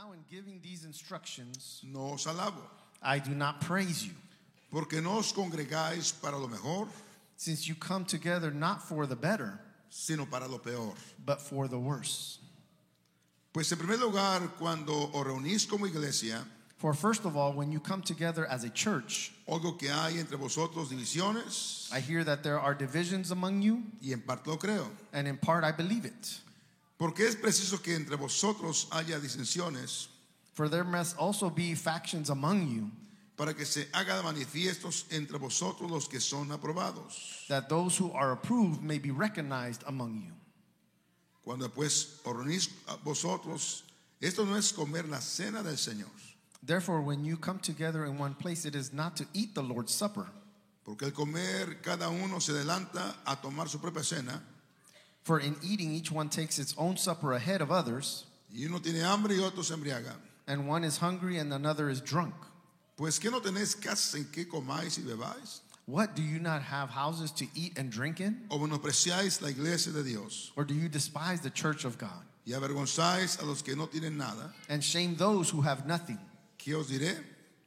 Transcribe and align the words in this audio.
Now, 0.00 0.12
in 0.12 0.20
giving 0.30 0.60
these 0.62 0.84
instructions, 0.84 1.80
no 1.82 2.12
os 2.12 2.24
alabo, 2.26 2.62
I 3.02 3.18
do 3.18 3.34
not 3.34 3.60
praise 3.60 4.06
you, 4.06 4.12
porque 4.70 5.02
no 5.02 5.18
os 5.18 5.32
congregáis 5.32 6.12
para 6.22 6.38
lo 6.38 6.46
mejor, 6.46 6.86
since 7.36 7.66
you 7.66 7.74
come 7.74 8.04
together 8.04 8.52
not 8.52 8.80
for 8.80 9.06
the 9.06 9.16
better, 9.16 9.58
sino 9.90 10.24
para 10.24 10.46
lo 10.46 10.58
peor. 10.58 10.94
but 11.24 11.40
for 11.40 11.66
the 11.66 11.78
worse. 11.78 12.38
Pues 13.52 13.72
en 13.72 13.78
primer 13.78 13.98
lugar, 13.98 14.40
cuando 14.56 15.10
os 15.12 15.26
reunís 15.26 15.68
como 15.68 15.86
iglesia, 15.86 16.44
For 16.76 16.94
first 16.94 17.24
of 17.24 17.36
all, 17.36 17.54
when 17.54 17.72
you 17.72 17.80
come 17.80 18.00
together 18.02 18.46
as 18.46 18.62
a 18.62 18.70
church, 18.70 19.32
oigo 19.48 19.76
que 19.76 19.88
hay 19.90 20.20
entre 20.20 20.36
vosotros 20.38 20.90
divisiones, 20.90 21.90
I 21.92 21.98
hear 21.98 22.22
that 22.22 22.44
there 22.44 22.60
are 22.60 22.72
divisions 22.72 23.32
among 23.32 23.62
you, 23.62 23.82
y 24.00 24.12
en 24.12 24.20
parte 24.20 24.46
lo 24.46 24.58
creo. 24.58 24.86
and 25.12 25.26
in 25.26 25.36
part 25.38 25.64
I 25.64 25.72
believe 25.72 26.04
it. 26.04 26.38
Porque 26.98 27.20
es 27.26 27.36
preciso 27.36 27.80
que 27.80 27.94
entre 27.94 28.16
vosotros 28.16 28.88
haya 28.90 29.18
disensiones 29.20 30.08
For 30.54 30.68
there 30.68 30.84
must 30.84 31.16
also 31.16 31.48
be 31.48 31.74
factions 31.76 32.30
among 32.30 32.66
you, 32.68 32.90
para 33.36 33.54
que 33.54 33.64
se 33.64 33.84
hagan 33.92 34.24
manifiestos 34.24 35.04
entre 35.10 35.38
vosotros 35.38 35.88
los 35.88 36.08
que 36.08 36.18
son 36.20 36.50
aprobados. 36.50 37.46
that 37.48 37.68
those 37.68 37.96
who 37.96 38.10
are 38.12 38.32
approved 38.32 38.82
may 38.82 38.98
be 38.98 39.12
recognized 39.12 39.82
among 39.86 40.16
you. 40.26 40.32
Cuando 41.44 41.68
pues 41.68 42.20
reunís 42.24 42.68
vosotros, 43.04 43.84
esto 44.20 44.44
no 44.44 44.56
es 44.56 44.72
comer 44.72 45.04
la 45.08 45.20
cena 45.20 45.62
del 45.62 45.76
Señor, 45.76 46.10
Therefore, 46.60 47.00
when 47.00 47.24
you 47.24 47.36
come 47.36 47.60
together 47.60 48.04
in 48.04 48.18
one 48.18 48.34
place, 48.34 48.66
it 48.66 48.74
is 48.74 48.92
not 48.92 49.14
to 49.16 49.24
eat 49.32 49.54
the 49.54 49.62
Lord's 49.62 49.94
Supper. 49.94 50.26
porque 50.84 51.02
el 51.04 51.12
comer 51.12 51.80
cada 51.82 52.08
uno 52.10 52.40
se 52.40 52.50
adelanta 52.52 53.14
a 53.24 53.36
tomar 53.36 53.68
su 53.68 53.78
propia 53.78 54.02
cena, 54.02 54.42
For 55.28 55.38
in 55.38 55.56
eating, 55.62 55.92
each 55.92 56.10
one 56.10 56.30
takes 56.30 56.58
its 56.58 56.74
own 56.78 56.96
supper 56.96 57.34
ahead 57.34 57.60
of 57.60 57.70
others, 57.70 58.24
y 58.50 58.64
uno 58.64 58.78
tiene 58.78 59.02
hambre 59.02 59.34
y 59.36 59.42
otro 59.44 59.62
se 59.62 59.74
embriaga. 59.74 60.14
and 60.46 60.66
one 60.66 60.84
is 60.84 60.96
hungry 60.96 61.36
and 61.36 61.52
another 61.52 61.90
is 61.90 62.00
drunk. 62.00 62.32
Pues 62.96 63.18
que 63.18 63.30
no 63.30 63.38
tenéis 63.40 63.74
casas 63.78 64.14
en 64.14 64.24
que 64.32 64.46
comáis 64.46 64.96
y 64.98 65.02
bebáis, 65.02 65.60
What 65.84 66.16
do 66.16 66.22
you 66.22 66.38
not 66.38 66.62
have 66.62 66.88
houses 66.88 67.30
to 67.32 67.46
eat 67.54 67.76
and 67.78 67.90
drink 67.90 68.22
in? 68.22 68.46
o 68.50 68.58
menospreciáis 68.58 69.42
la 69.42 69.48
iglesia 69.50 69.92
de 69.92 70.02
Dios, 70.02 70.50
Or 70.56 70.64
do 70.64 70.72
you 70.72 70.88
despise 70.88 71.42
the 71.42 71.50
church 71.50 71.84
of 71.84 71.98
God 71.98 72.24
y 72.46 72.54
avergonzáis 72.54 73.38
a 73.42 73.44
los 73.44 73.60
que 73.60 73.76
no 73.76 73.86
tienen 73.86 74.16
nada. 74.16 74.54
and 74.70 74.82
shame 74.82 75.14
those 75.16 75.50
who 75.50 75.60
have 75.60 75.86
nothing? 75.86 76.18
¿Qué 76.58 76.74
os 76.74 76.86
diré? 76.90 77.14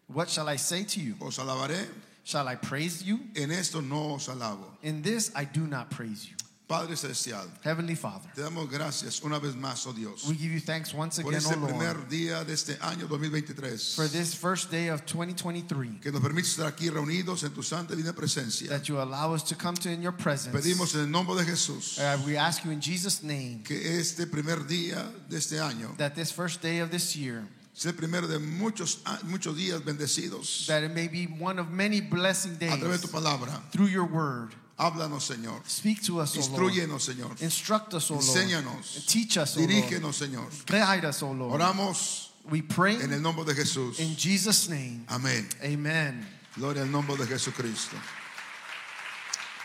What 0.08 0.30
shall 0.32 0.50
I 0.50 0.56
say 0.56 0.84
to 0.84 1.00
you? 1.00 1.14
Os 1.22 1.38
alabaré. 1.38 1.86
Shall 2.24 2.48
I 2.48 2.56
praise 2.56 3.04
you? 3.04 3.20
En 3.36 3.52
esto 3.52 3.82
no 3.82 4.16
os 4.16 4.28
alabo. 4.30 4.66
In 4.82 5.04
this 5.04 5.32
I 5.36 5.46
do 5.46 5.68
not 5.68 5.92
praise 5.92 6.28
you. 6.28 6.36
Padre 6.72 6.96
Celestial, 6.96 7.46
Heavenly 7.64 7.96
Father, 7.96 8.30
te 8.34 8.42
damos 8.42 8.70
gracias 8.72 9.22
una 9.24 9.40
vez 9.40 9.56
más, 9.56 9.86
oh 9.86 9.92
Dios, 9.94 10.26
we 10.28 10.36
give 10.36 10.52
you 10.54 10.62
thanks 10.62 10.94
once 10.94 11.20
por 11.22 11.32
again, 11.34 11.42
este 11.44 11.56
O 11.58 11.68
primer 11.68 11.96
Lord, 11.98 12.10
día 12.10 12.44
de 12.46 12.54
este 12.54 12.78
año 12.82 13.08
2023. 13.10 13.96
for 13.96 14.08
this 14.08 14.34
first 14.34 14.72
day 14.72 14.88
of 14.88 15.06
2023 15.06 16.00
que 16.02 16.12
nos 16.12 16.22
permite 16.22 16.48
estar 16.48 16.68
aquí 16.68 16.90
reunidos 16.90 17.44
en 17.44 17.52
tu 17.54 17.62
santa 17.62 17.94
y 17.94 17.98
divina 17.98 18.14
presencia. 18.14 18.70
that 18.70 18.88
you 18.88 19.00
allow 19.02 19.34
us 19.34 19.44
to 19.44 19.54
come 19.56 19.76
to 19.76 19.90
in 19.90 20.02
your 20.02 20.14
presence. 20.14 20.56
Pedimos 20.56 20.96
en 20.96 21.02
el 21.02 21.08
nombre 21.08 21.36
de 21.36 21.44
Jesús 21.44 22.00
Uh, 22.00 22.18
we 22.26 22.38
ask 22.38 22.64
you 22.64 22.72
in 22.72 22.80
Jesus' 22.80 23.22
name 23.22 23.62
que 23.66 23.76
este 24.00 24.26
primer 24.28 24.66
día 24.66 25.06
de 25.30 25.38
este 25.38 25.60
año 25.60 25.96
that 25.98 26.16
this 26.16 26.32
first 26.32 26.62
day 26.62 26.80
of 26.80 26.90
this 26.90 27.16
year, 27.18 27.44
sea 27.74 27.90
el 27.92 27.96
primero 27.98 28.28
de 28.28 28.40
muchos, 28.40 29.00
muchos 29.24 29.58
días 29.58 29.82
bendecidos 29.84 30.68
that 30.68 30.84
it 30.84 30.94
may 30.94 31.08
be 31.10 31.26
one 31.26 31.60
of 31.60 31.70
many 31.70 32.00
blessing 32.00 32.54
a 32.54 32.56
través 32.56 32.80
de 32.80 32.88
days 32.88 33.02
tu 33.02 33.08
palabra. 33.10 33.62
through 33.72 33.88
your 33.88 34.06
word. 34.06 34.54
Háblanos, 34.82 35.24
Señor. 35.24 35.62
Speak 35.68 36.02
to 36.02 36.20
us. 36.20 36.36
Instruyenos, 36.36 37.04
Señor. 37.04 37.40
Instruct 37.40 37.94
us, 37.94 38.10
O 38.10 38.16
Lord. 38.16 38.24
Enséñanos. 38.24 39.06
Teach 39.06 39.38
us, 39.38 39.56
O 39.56 39.60
Lord. 39.60 39.70
Dirígenos, 39.70 40.16
Señor. 40.16 40.50
Guide 40.66 41.06
us, 41.06 41.22
O 41.22 41.32
Lord. 41.32 41.54
Oramos 41.54 42.30
We 42.46 42.64
pray 42.64 42.96
en 42.96 43.14
el 43.14 43.22
nombre 43.22 43.46
de 43.46 43.54
Jesús. 43.54 44.00
in 44.00 44.16
Jesus' 44.16 44.68
name. 44.68 45.06
Amén. 45.08 45.48
Amen. 45.64 46.28
Gloria 46.56 46.82
al 46.82 46.90
nombre 46.90 47.16
de 47.16 47.28
Jesucristo. 47.28 47.96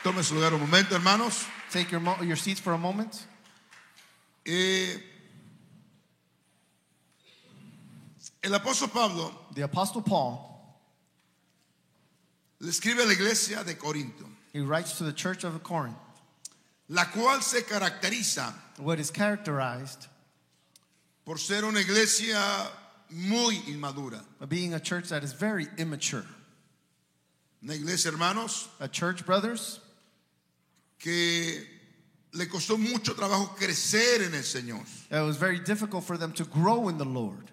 Tome 0.02 0.22
su 0.22 0.34
lugar 0.34 0.52
un 0.52 0.60
momento, 0.60 0.94
hermanos. 0.94 1.46
Take 1.72 1.90
your, 1.90 2.02
your 2.22 2.36
seats 2.36 2.60
for 2.60 2.74
a 2.74 2.78
moment. 2.78 3.12
Eh, 4.44 5.02
el 8.42 8.54
apóstol 8.54 8.90
Pablo 8.92 9.46
The 9.54 9.62
Apostle 9.62 10.02
Paul, 10.02 10.38
le 12.60 12.68
escribe 12.70 13.02
a 13.02 13.06
la 13.06 13.14
iglesia 13.14 13.64
de 13.64 13.76
Corinto, 13.76 14.28
he 14.56 14.62
writes 14.62 14.96
to 14.98 15.04
the 15.04 15.12
church 15.12 15.44
of 15.44 15.62
Corinth, 15.62 15.96
la 16.88 17.04
cual 17.04 17.42
se 17.42 17.60
caracteriza 17.60 18.52
what 18.78 18.98
is 18.98 19.10
characterized 19.10 20.06
por 21.24 21.36
ser 21.36 21.64
una 21.64 21.80
iglesia 21.80 22.40
muy 23.10 23.56
inmadura. 23.68 24.20
by 24.40 24.46
being 24.46 24.72
a 24.74 24.80
church 24.80 25.08
that 25.10 25.22
is 25.22 25.32
very 25.32 25.66
immature. 25.76 26.24
Una 27.62 27.74
iglesia, 27.74 28.10
hermanos, 28.12 28.68
A 28.80 28.88
church, 28.88 29.26
brothers, 29.26 29.80
que 30.98 31.60
le 32.32 32.46
costó 32.46 32.78
mucho 32.78 33.12
trabajo 33.14 33.54
crecer 33.56 34.22
en 34.26 34.34
el 34.34 34.42
Señor. 34.42 34.86
it 35.10 35.20
was 35.26 35.36
very 35.36 35.58
difficult 35.58 36.04
for 36.04 36.16
them 36.16 36.32
to 36.32 36.44
grow 36.44 36.88
in 36.88 36.96
the 36.98 37.04
Lord. 37.04 37.50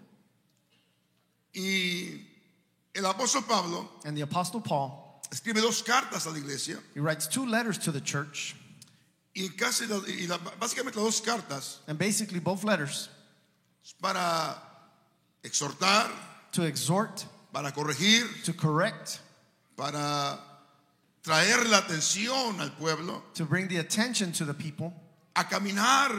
Y 1.55 2.19
el 2.95 3.03
apóstol 3.11 3.45
Pablo 3.47 3.89
And 4.05 4.15
the 4.15 4.21
Apostle 4.21 4.61
Paul, 4.61 5.02
escribe 5.33 5.61
dos 5.61 5.81
cartas 5.83 6.27
a 6.27 6.29
la 6.29 6.37
iglesia. 6.37 6.77
He 6.95 6.99
writes 7.01 7.27
two 7.27 7.45
letters 7.45 7.77
to 7.79 7.91
the 7.91 7.99
church, 8.01 8.55
y 9.35 9.49
casi 9.57 9.87
la- 9.87 10.01
y 10.07 10.27
la- 10.27 10.37
básicamente 10.37 10.95
las 10.95 11.05
dos 11.05 11.21
cartas 11.21 11.79
and 11.87 11.97
basically 11.97 12.39
both 12.39 12.63
letters. 12.63 13.09
para 14.01 14.55
exhortar, 15.43 16.09
to 16.51 16.63
exhort, 16.63 17.25
para 17.51 17.71
corregir, 17.71 18.25
to 18.45 18.53
correct, 18.53 19.19
para 19.75 20.39
traer 21.23 21.67
la 21.69 21.79
atención 21.81 22.59
al 22.61 22.69
pueblo. 22.77 23.23
To 23.33 23.45
bring 23.45 23.67
the 23.67 23.77
attention 23.79 24.31
to 24.33 24.45
the 24.45 24.53
people. 24.53 24.93
A 25.35 25.43
caminar 25.45 26.11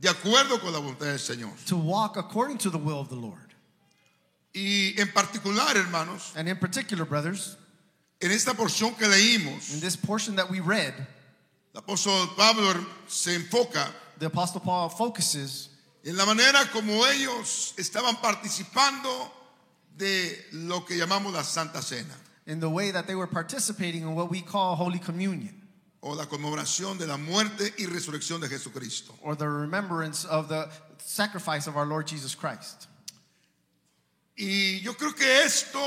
de 0.00 0.08
acuerdo 0.08 0.58
con 0.60 0.72
la 0.72 0.78
voluntad 0.80 1.06
del 1.06 1.18
Señor. 1.18 1.52
to 1.66 1.76
walk 1.76 2.16
according 2.16 2.56
to 2.58 2.70
the 2.70 2.78
will 2.78 2.98
of 2.98 3.08
the 3.10 3.16
Lord. 3.16 3.44
Y 4.54 4.94
en 4.96 5.12
particular, 5.12 5.76
hermanos, 5.76 6.32
And 6.34 6.48
in 6.48 6.56
particular, 6.56 7.04
brothers, 7.04 7.57
en 8.20 8.30
esta 8.32 8.54
porción 8.54 8.94
que 8.96 9.04
in 9.04 9.10
leímos, 9.10 9.80
this 9.80 9.96
portion 9.96 10.36
that 10.36 10.50
we 10.50 10.60
read, 10.60 10.94
el 11.74 11.80
apóstol 11.82 12.34
Pablo 12.36 12.84
se 13.06 13.34
enfoca 13.36 13.92
the 14.18 14.26
Apostle 14.26 14.60
Paul 14.60 14.90
focuses 14.90 15.68
en 16.04 16.16
la 16.16 16.24
manera 16.26 16.68
como 16.72 17.06
ellos 17.06 17.74
estaban 17.76 18.16
participando 18.20 19.30
de 19.96 20.46
lo 20.52 20.84
que 20.84 20.96
llamamos 20.96 21.32
la 21.32 21.42
Santa 21.44 21.80
Cena 21.82 22.14
in 22.46 22.60
the 22.60 22.68
way 22.68 22.90
that 22.90 23.06
they 23.06 23.14
were 23.14 23.26
participating 23.28 24.02
in 24.02 24.14
what 24.14 24.30
we 24.30 24.40
call 24.40 24.74
Holy 24.74 24.98
Communion, 24.98 25.54
o 26.02 26.14
la 26.14 26.24
conmemoración 26.26 26.98
de 26.98 27.06
la 27.06 27.16
muerte 27.16 27.72
y 27.78 27.84
resurrección 27.86 28.40
de 28.40 28.48
Jesucristo. 28.48 29.12
or 29.22 29.36
the 29.36 29.48
remembrance 29.48 30.24
of 30.24 30.48
the 30.48 30.68
sacrifice 30.98 31.66
of 31.68 31.76
our 31.76 31.86
Lord 31.86 32.06
Jesus 32.08 32.34
Christ. 32.34 32.88
Y 34.36 34.80
yo 34.82 34.94
creo 34.94 35.14
que 35.14 35.42
esto 35.44 35.78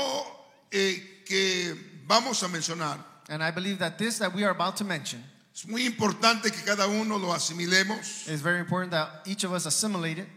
eh, 0.70 1.22
que 1.26 1.74
vamos 2.12 2.42
a 2.42 2.48
mencionar 2.48 2.98
And 3.28 3.42
I 3.42 3.50
believe 3.50 3.78
that 3.78 3.96
this 3.96 4.18
that 4.18 4.34
we 4.34 4.44
are 4.44 4.50
about 4.50 4.76
to 4.76 4.84
mention 4.84 5.24
es 5.54 5.66
muy 5.66 5.86
importante 5.86 6.50
que 6.50 6.62
cada 6.64 6.86
uno 6.86 7.16
lo 7.16 7.32
asimilemos 7.32 8.28
is 8.28 8.42
very 8.42 8.58
important 8.58 8.90
that 8.90 9.22
each 9.26 9.44
of 9.44 9.52
us 9.52 9.66
assimilate 9.66 10.18
it 10.18 10.28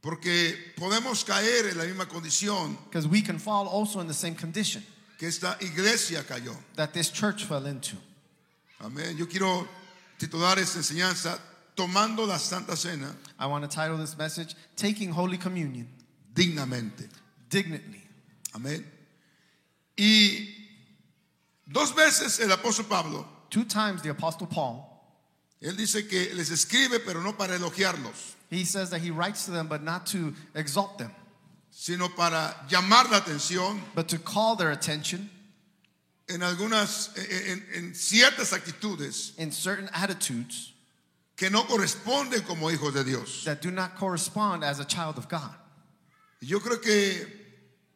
porque 0.00 0.56
podemos 0.76 1.24
caer 1.24 1.68
en 1.70 1.78
la 1.78 1.84
misma 1.84 2.06
condición 2.06 2.76
because 2.84 3.06
we 3.06 3.22
can 3.22 3.38
fall 3.38 3.68
also 3.68 4.00
in 4.00 4.08
the 4.08 4.14
same 4.14 4.34
condition 4.34 4.82
que 5.18 5.28
esta 5.28 5.56
iglesia 5.60 6.24
cayó. 6.24 6.56
that 6.74 6.92
this 6.92 7.08
church 7.10 7.44
fell 7.44 7.66
into. 7.66 7.96
Amén. 8.80 9.16
Yo 9.16 9.26
quiero 9.26 9.68
titular 10.18 10.58
esta 10.58 10.78
enseñanza 10.78 11.38
tomando 11.76 12.26
la 12.26 12.38
Santa 12.38 12.74
Cena 12.76 13.14
I 13.38 13.46
want 13.46 13.62
to 13.62 13.70
title 13.70 13.96
this 13.96 14.18
message 14.18 14.56
Taking 14.74 15.12
Holy 15.12 15.38
Communion 15.38 15.86
dignamente. 16.34 17.08
Dignitly. 17.48 18.02
Amén. 18.54 18.84
Y 19.96 20.61
dos 21.66 21.92
veces 21.94 22.40
el 22.40 22.50
apóstol 22.50 22.88
Pablo, 22.88 23.26
Two 23.50 23.64
times 23.64 24.02
the 24.02 24.08
Apostle 24.10 24.46
Paul, 24.46 24.88
él 25.60 25.76
dice 25.76 26.08
que 26.08 26.34
les 26.34 26.50
escribe, 26.50 27.04
pero 27.04 27.20
no 27.20 27.32
para 27.32 27.54
elogiarlos, 27.58 28.34
he 28.50 28.64
says 28.64 28.90
that 28.90 29.00
he 29.00 29.10
writes 29.10 29.44
to 29.44 29.50
them, 29.50 29.68
but 29.68 29.82
not 29.82 30.06
to 30.06 30.34
exalt 30.54 30.98
them, 30.98 31.10
sino 31.70 32.08
para 32.08 32.54
llamar 32.68 33.10
la 33.10 33.20
atención 33.20 33.80
but 33.94 34.08
to 34.08 34.18
call 34.18 34.56
their 34.56 34.70
attention 34.70 35.28
en 36.28 36.40
algunas, 36.42 37.10
en, 37.18 37.62
en 37.74 37.94
ciertas 37.94 38.52
actitudes 38.52 39.32
in 39.38 39.52
certain 39.52 39.88
attitudes 39.92 40.72
que 41.36 41.50
no 41.50 41.64
corresponden 41.64 42.46
como 42.46 42.70
hijos 42.70 42.94
de 42.94 43.04
Dios. 43.04 43.44
that 43.44 43.60
do 43.60 43.70
not 43.70 43.96
correspond 43.96 44.64
as 44.64 44.80
a 44.80 44.84
child 44.84 45.18
of 45.18 45.28
God. 45.28 45.54
Yo 46.40 46.58
creo 46.58 46.80
que 46.80 47.41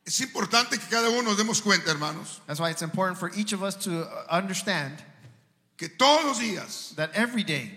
es 0.06 0.20
importante 0.20 0.78
que 0.78 0.86
cada 0.88 1.10
uno 1.10 1.22
nos 1.22 1.36
demos 1.36 1.60
cuenta, 1.60 1.90
hermanos, 1.90 2.40
That's 2.46 2.60
why 2.60 2.70
it's 2.70 2.82
important 2.82 3.18
for 3.18 3.30
each 3.34 3.52
of 3.52 3.62
us 3.62 3.74
to 3.84 4.02
uh, 4.02 4.26
understand 4.30 5.02
que 5.76 5.88
todos 5.88 6.24
los 6.24 6.38
días 6.38 6.94
that 6.94 7.10
every 7.14 7.42
day 7.42 7.70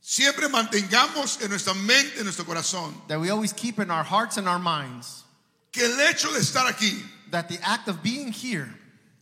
siempre 0.00 0.48
mantengamos 0.48 1.42
en 1.42 1.50
nuestra 1.50 1.74
mente, 1.74 2.18
en 2.18 2.24
nuestro 2.24 2.44
corazón, 2.44 2.94
that 3.08 3.20
we 3.20 3.28
always 3.30 3.52
keep 3.52 3.80
in 3.80 3.90
our 3.90 4.04
hearts 4.04 4.36
and 4.36 4.48
our 4.48 4.60
minds 4.60 5.24
que 5.72 5.84
el 5.84 5.98
hecho 6.08 6.32
de 6.32 6.38
estar 6.38 6.66
aquí 6.66 7.02
that 7.30 7.48
the 7.48 7.58
act 7.62 7.88
of 7.88 8.02
being 8.04 8.30
here 8.30 8.72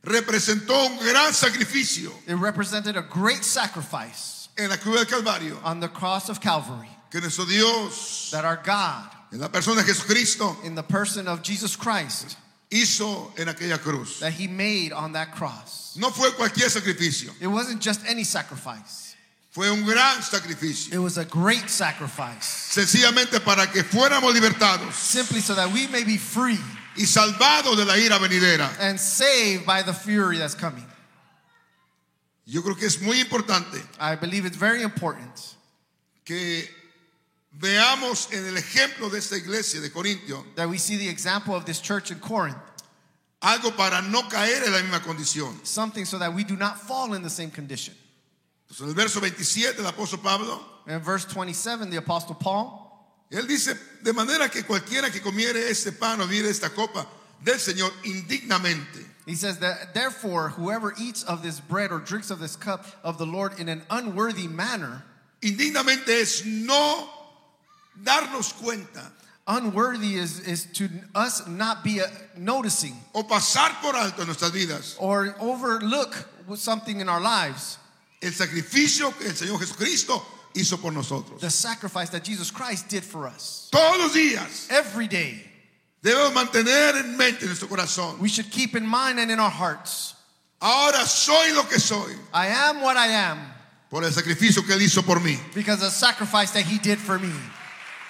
representó 0.05 0.91
un 0.91 0.99
gran 0.99 1.33
sacrificio 1.33 2.13
it 2.29 2.37
represented 2.37 2.97
a 2.97 3.03
great 3.03 3.45
sacrifice 3.45 4.51
en 4.59 4.69
la 4.69 4.77
cruz 4.77 4.97
del 4.97 5.07
Calvario, 5.07 5.59
on 5.65 5.81
the 5.81 5.89
cross 5.89 6.29
of 6.29 6.39
Calvary 6.41 6.89
que 7.11 7.19
nuestro 7.21 7.47
Dios, 7.47 8.31
that 8.31 8.45
our 8.45 8.61
God 8.63 9.16
en 9.33 9.41
la 9.41 9.49
persona 9.49 9.83
de 9.83 9.87
Jesucristo, 9.93 10.57
in 10.65 10.75
the 10.75 10.83
person 10.83 11.27
of 11.29 11.43
Jesus 11.43 11.77
Christ 11.77 12.37
hizo 12.71 13.33
en 13.39 13.49
aquella 13.49 13.79
cruz. 13.79 14.21
that 14.21 14.33
he 14.33 14.47
made 14.47 14.93
on 14.93 15.13
that 15.13 15.33
cross. 15.35 15.97
No 15.99 16.11
fue 16.11 16.31
cualquier 16.33 16.69
sacrificio, 16.69 17.31
It 17.41 17.47
wasn't 17.49 17.81
just 17.81 18.01
any 18.07 18.25
sacrifice. 18.25 19.15
fue 19.51 19.69
un 19.71 19.85
gran 19.85 20.21
sacrificio. 20.23 20.93
It 20.95 20.99
was 20.99 21.17
a 21.19 21.25
great 21.25 21.71
sacrifice. 21.71 22.45
Sencillamente 22.45 23.41
para 23.45 23.67
que 23.67 23.83
fuéramos 23.83 24.35
libertados 24.35 24.93
Simply 24.95 25.41
so 25.41 25.55
that 25.55 25.73
we 25.73 25.87
may 25.89 26.05
be 26.05 26.19
free 26.19 26.59
y 26.97 27.05
salvados 27.05 27.77
de 27.77 27.85
la 27.85 27.95
ira 27.95 28.19
venidera. 28.19 28.69
and 28.81 28.99
saved 29.01 29.65
by 29.67 29.83
the 29.83 29.93
fury 29.95 30.39
that's 30.39 30.55
coming. 30.55 30.85
Yo 32.47 32.63
creo 32.63 32.77
que 32.79 32.87
es 32.87 33.01
muy 33.01 33.21
importante 33.21 33.81
I 33.99 34.15
believe 34.17 34.45
it's 34.47 34.57
very 34.57 34.83
important 34.83 35.55
que 36.25 36.69
veamos 37.59 38.33
en 38.33 38.47
el 38.47 38.57
ejemplo 38.57 39.11
de 39.11 39.19
esta 39.19 39.37
iglesia 39.37 39.81
de 39.81 39.91
Corintio 39.91 40.45
that 40.57 40.69
we 40.69 40.79
see 40.79 40.97
the 40.97 41.09
example 41.09 41.55
of 41.55 41.65
this 41.65 41.81
church 41.81 42.11
in 42.11 42.19
Corinth, 42.19 42.57
algo 43.43 43.75
para 43.77 44.03
no 44.03 44.23
caer 44.23 44.65
en 44.67 44.73
la 44.73 44.79
misma 44.79 45.01
condición. 45.01 45.65
something 45.65 46.05
so 46.05 46.19
that 46.19 46.33
we 46.35 46.45
do 46.45 46.57
not 46.57 46.79
fall 46.81 47.15
in 47.15 47.23
the 47.23 47.31
same 47.31 47.51
condition. 47.51 47.95
Entonces, 48.69 48.83
en 48.83 48.89
el 48.89 48.95
verso 48.95 49.21
27 49.21 49.77
del 49.77 49.87
apóstol 49.87 50.23
Pablo, 50.23 50.61
In 50.89 51.01
verse 51.01 51.25
27, 51.25 51.91
the 51.91 51.97
Apostle 51.97 52.37
Paul, 52.37 52.83
él 53.31 53.47
dice, 53.49 53.77
de 54.05 54.13
manera 54.13 54.49
que 54.49 54.63
cualquiera 54.63 55.11
que 55.11 55.21
comiere 55.21 55.69
este 55.69 55.93
pan 55.93 56.21
o 56.21 56.25
esta 56.25 56.71
copa 56.71 57.07
del 57.43 57.59
Señor 57.59 57.91
indignamente, 58.05 59.05
he 59.27 59.35
says 59.35 59.59
that 59.59 59.93
therefore 59.95 60.51
whoever 60.51 60.95
eats 60.99 61.25
of 61.25 61.43
this 61.43 61.59
bread 61.59 61.91
or 61.91 61.99
drinks 61.99 62.31
of 62.31 62.39
this 62.39 62.55
cup 62.55 62.87
of 63.03 63.19
the 63.19 63.27
Lord 63.27 63.59
in 63.59 63.69
an 63.69 63.83
unworthy 63.91 64.47
manner, 64.47 65.03
indignamente 65.43 66.09
es 66.21 66.45
no 66.47 67.09
darnos 68.03 68.53
cuenta 68.53 69.13
unworthy 69.49 70.17
is, 70.17 70.41
is 70.41 70.67
to 70.73 70.89
us 71.15 71.47
not 71.47 71.85
be 71.85 72.01
uh, 72.01 72.07
noticing 72.37 72.95
o 73.15 73.23
pasar 73.23 73.81
por 73.81 73.95
alto 73.95 74.23
en 74.23 74.27
nuestras 74.29 74.51
vidas 74.51 74.97
or 74.99 75.35
overlook 75.41 76.15
something 76.57 77.01
in 77.01 77.09
our 77.09 77.21
lives, 77.21 77.79
el 78.23 78.31
sacrificio 78.33 79.17
que 79.19 79.27
el 79.29 79.35
Señor 79.35 79.59
Jesucristo 79.61 80.23
hizo 80.55 80.81
por 80.81 80.91
nosotros. 80.93 81.41
the 81.41 81.51
sacrifice 81.51 82.09
that 82.11 82.25
Jesus 82.25 82.51
Christ 82.51 82.89
did 82.89 83.05
for 83.05 83.27
us. 83.27 83.69
Todos 83.71 83.99
los 83.99 84.15
días 84.15 84.69
Every 84.71 85.07
day, 85.07 85.43
debemos 86.03 86.33
mantener 86.35 86.97
en 86.97 87.17
mente 87.17 87.43
en 87.43 87.49
nuestro 87.49 87.69
corazón, 87.69 88.19
we 88.19 88.29
should 88.29 88.51
keep 88.51 88.75
in 88.75 88.87
mind 88.87 89.19
and 89.21 89.31
in 89.31 89.39
our 89.39 89.51
hearts 89.51 90.15
ahora 90.61 91.05
soy 91.07 91.53
lo 91.55 91.63
que 91.65 91.79
soy 91.79 92.13
I 92.33 92.47
am 92.49 92.81
what 92.81 92.97
I 92.97 93.09
am 93.09 93.39
por 93.91 94.03
el 94.03 94.11
sacrificio 94.11 94.67
que 94.67 94.75
Él 94.75 94.81
hizo 94.83 95.03
por 95.05 95.21
mí. 95.21 95.39
because 95.55 95.77
of 95.77 95.83
the 95.83 95.91
sacrifice 95.91 96.51
that 96.53 96.63
He 96.65 96.79
did 96.79 96.99
for 96.99 97.19
me. 97.19 97.31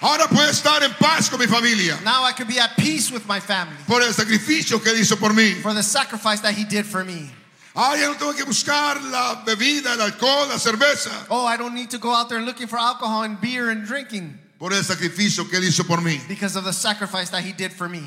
Ahora 0.01 0.27
puedo 0.27 0.47
estar 0.49 0.83
en 0.83 0.93
paz 0.99 1.29
con 1.29 1.39
mi 1.39 1.47
familia 1.47 1.99
Now 2.03 2.23
I 2.23 2.31
can 2.33 2.47
be 2.47 2.59
at 2.59 2.75
peace 2.77 3.11
with 3.11 3.25
my 3.27 3.39
family 3.39 3.75
por 3.87 4.01
el 4.01 4.13
sacrificio 4.13 4.79
que 4.83 4.93
hizo 4.93 5.17
por 5.17 5.31
mí. 5.33 5.59
for 5.61 5.73
the 5.73 5.81
sacrifice 5.83 6.39
that 6.41 6.53
He 6.53 6.63
did 6.65 6.85
for 6.85 7.03
me. 7.03 7.31
Ahora 7.75 7.97
ya 7.99 8.07
no 8.07 8.13
tengo 8.15 8.33
que 8.33 8.43
buscar 8.45 9.01
la 9.11 9.43
bebida, 9.45 9.93
el 9.93 10.01
alcohol, 10.01 10.47
la 10.49 10.57
cerveza 10.57 11.11
Oh, 11.29 11.45
I 11.45 11.57
don't 11.57 11.73
need 11.73 11.89
to 11.91 11.97
go 11.99 12.11
out 12.13 12.29
there 12.29 12.41
looking 12.41 12.67
for 12.67 12.77
alcohol 12.77 13.23
and 13.23 13.39
beer 13.41 13.69
and 13.69 13.85
drinking 13.87 14.37
por 14.59 14.71
el 14.73 14.81
sacrificio 14.83 15.49
que 15.49 15.57
Él 15.59 15.63
hizo 15.65 15.83
por 15.85 15.97
mí. 15.97 16.19
because 16.27 16.55
of 16.55 16.63
the 16.63 16.73
sacrifice 16.73 17.29
that 17.31 17.43
He 17.43 17.51
did 17.53 17.71
for 17.73 17.87
me. 17.89 18.03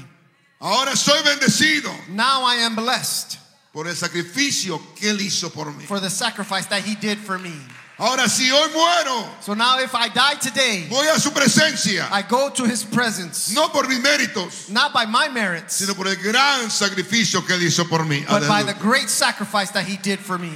Ahora 0.61 0.95
soy 0.97 1.21
bendecido 1.23 1.91
Now 2.11 2.43
I 2.45 2.57
am 2.57 2.77
blessed 2.77 3.39
por 3.73 3.87
el 3.89 3.95
sacrificio 3.95 4.81
que 4.97 5.09
Él 5.11 5.21
hizo 5.21 5.51
por 5.53 5.67
mí. 5.73 5.83
for 5.87 5.99
the 6.01 6.11
sacrifice 6.11 6.67
that 6.67 6.83
He 6.83 6.95
did 6.95 7.19
for 7.19 7.39
me. 7.39 7.55
Ahora 8.01 8.29
si 8.31 8.51
hoy 8.51 8.71
muero, 8.71 9.43
So 9.43 9.53
now 9.53 9.79
if 9.79 9.95
I 9.95 10.09
die 10.09 10.35
today, 10.37 10.87
voy 10.89 11.07
a 11.15 11.21
su 11.21 11.31
presencia, 11.33 12.09
I 12.11 12.23
go 12.23 12.49
to 12.49 12.65
His 12.65 12.83
presence, 12.83 13.55
no 13.55 13.69
por 13.69 13.87
mis 13.87 13.99
méritos, 14.01 14.71
not 14.71 14.95
by 14.95 15.05
my 15.05 15.29
merits, 15.29 15.75
sino 15.75 15.93
por 15.95 16.07
el 16.09 16.17
gran 16.17 16.71
sacrificio 16.71 17.47
que 17.47 17.55
Él 17.55 17.63
hizo 17.63 17.85
por 17.87 18.01
mí. 18.07 18.27
but 18.27 18.49
by 18.49 18.63
the 18.63 18.73
great 18.75 19.11
sacrifice 19.11 19.71
that 19.73 19.85
He 19.85 19.99
did 19.99 20.19
for 20.19 20.39
me. 20.39 20.51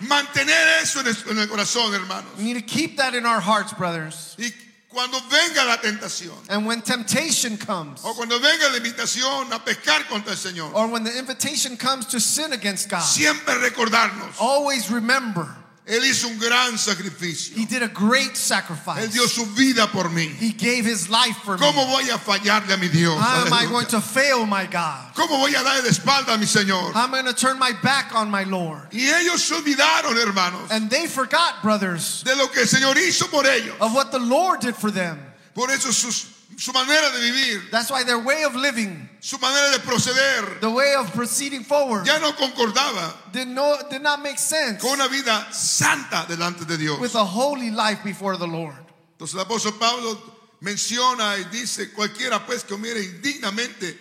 Mantener 0.00 0.80
eso 0.80 1.00
en 1.00 1.08
el, 1.08 1.14
en 1.30 1.38
el 1.38 1.46
corazón, 1.48 1.92
hermanos. 1.92 2.36
We 2.38 2.44
need 2.44 2.54
to 2.54 2.62
keep 2.62 2.98
that 2.98 3.14
in 3.14 3.26
our 3.26 3.40
hearts, 3.40 3.72
brothers. 3.72 4.36
Y 4.38 4.50
cuando 4.88 5.18
venga 5.28 5.64
la 5.64 5.78
tentación, 5.78 6.34
And 6.48 6.66
when 6.66 6.82
temptation 6.82 7.56
comes, 7.56 8.00
o 8.04 8.14
cuando 8.14 8.38
venga 8.38 8.68
la 8.70 8.78
invitación 8.78 9.52
a 9.52 9.58
pecar 9.58 10.08
contra 10.08 10.32
el 10.32 10.38
Señor, 10.38 10.72
or 10.72 10.86
when 10.86 11.02
the 11.02 11.18
invitation 11.18 11.76
comes 11.76 12.06
to 12.06 12.20
sin 12.20 12.52
against 12.52 12.88
God, 12.88 13.02
siempre 13.02 13.54
recordarnos, 13.54 14.34
always 14.40 14.88
remember 14.88 15.48
Él 15.84 16.04
hizo 16.04 16.28
un 16.28 16.38
gran 16.38 16.78
sacrificio. 16.78 17.56
He 17.56 17.64
did 17.66 17.82
a 17.82 17.88
great 17.88 18.30
Él 18.30 18.36
sacrifice. 18.36 19.12
dio 19.12 19.26
su 19.26 19.44
vida 19.46 19.88
por 19.90 20.04
mí. 20.10 20.28
He 20.38 20.52
gave 20.52 20.84
His 20.86 21.08
life 21.10 21.36
for 21.44 21.58
me. 21.58 21.66
¿Cómo 21.66 21.84
voy 21.86 22.08
a 22.08 22.18
fallarle 22.18 22.72
a 22.74 22.76
mi 22.76 22.86
Dios? 22.86 23.18
How 23.20 23.44
am 23.46 23.52
I 23.52 23.66
going 23.66 23.86
to 23.86 24.00
fail 24.00 24.46
my 24.46 24.66
God? 24.66 25.12
¿Cómo 25.16 25.38
voy 25.40 25.50
a 25.54 25.62
darle 25.64 25.82
de 25.82 25.88
espalda 25.90 26.34
a 26.34 26.38
mi 26.38 26.46
Señor? 26.46 26.92
How 26.92 27.04
am 27.04 27.14
I 27.14 27.22
going 27.22 27.34
to 27.34 27.40
turn 27.40 27.58
my 27.58 27.72
back 27.82 28.14
on 28.14 28.30
my 28.30 28.44
Lord? 28.44 28.86
Y 28.92 29.00
ellos 29.00 29.42
se 29.42 29.56
olvidaron, 29.56 30.16
hermanos, 30.16 30.70
And 30.70 30.88
they 30.88 31.08
forgot, 31.08 31.62
brothers, 31.62 32.22
de 32.22 32.36
lo 32.36 32.46
que 32.46 32.62
el 32.62 32.68
Señor 32.68 32.94
hizo 32.96 33.28
por 33.28 33.44
ellos. 33.44 33.74
of 33.80 33.92
what 33.92 34.12
the 34.12 34.20
Lord 34.20 34.60
did 34.60 34.76
for 34.76 34.92
them. 34.92 35.18
Por 35.52 35.68
eso 35.70 35.90
sus- 35.90 36.26
su 36.56 36.72
manera 36.72 37.10
de 37.10 37.20
vivir, 37.20 37.70
That's 37.70 37.90
why 37.90 38.04
their 38.04 38.18
way 38.18 38.44
of 38.44 38.54
living, 38.54 39.08
su 39.20 39.38
manera 39.38 39.70
de 39.70 39.78
proceder, 39.80 40.60
the 40.60 40.70
way 40.70 40.94
of 40.94 41.10
proceeding 41.12 41.64
forward, 41.64 42.06
ya 42.06 42.18
no 42.18 42.32
concordaba 42.36 43.14
did, 43.32 43.48
no, 43.48 43.76
did 43.90 44.02
not 44.02 44.20
make 44.20 44.38
sense 44.38 44.80
con 44.80 44.92
una 44.92 45.08
vida 45.08 45.48
santa 45.52 46.26
delante 46.28 46.64
de 46.66 46.76
Dios. 46.78 46.98
with 47.00 47.14
a 47.14 47.24
holy 47.24 47.70
life 47.70 48.02
before 48.04 48.36
the 48.36 48.46
Lord. 48.46 48.76
Entonces 49.18 49.34
el 49.34 49.40
apóstol 49.40 49.78
Pablo 49.78 50.18
menciona 50.60 51.36
y 51.38 51.44
dice, 51.44 51.92
cualquiera 51.92 52.44
pues 52.46 52.62
que 52.64 52.74
comiere 52.74 53.02
indignamente 53.02 53.98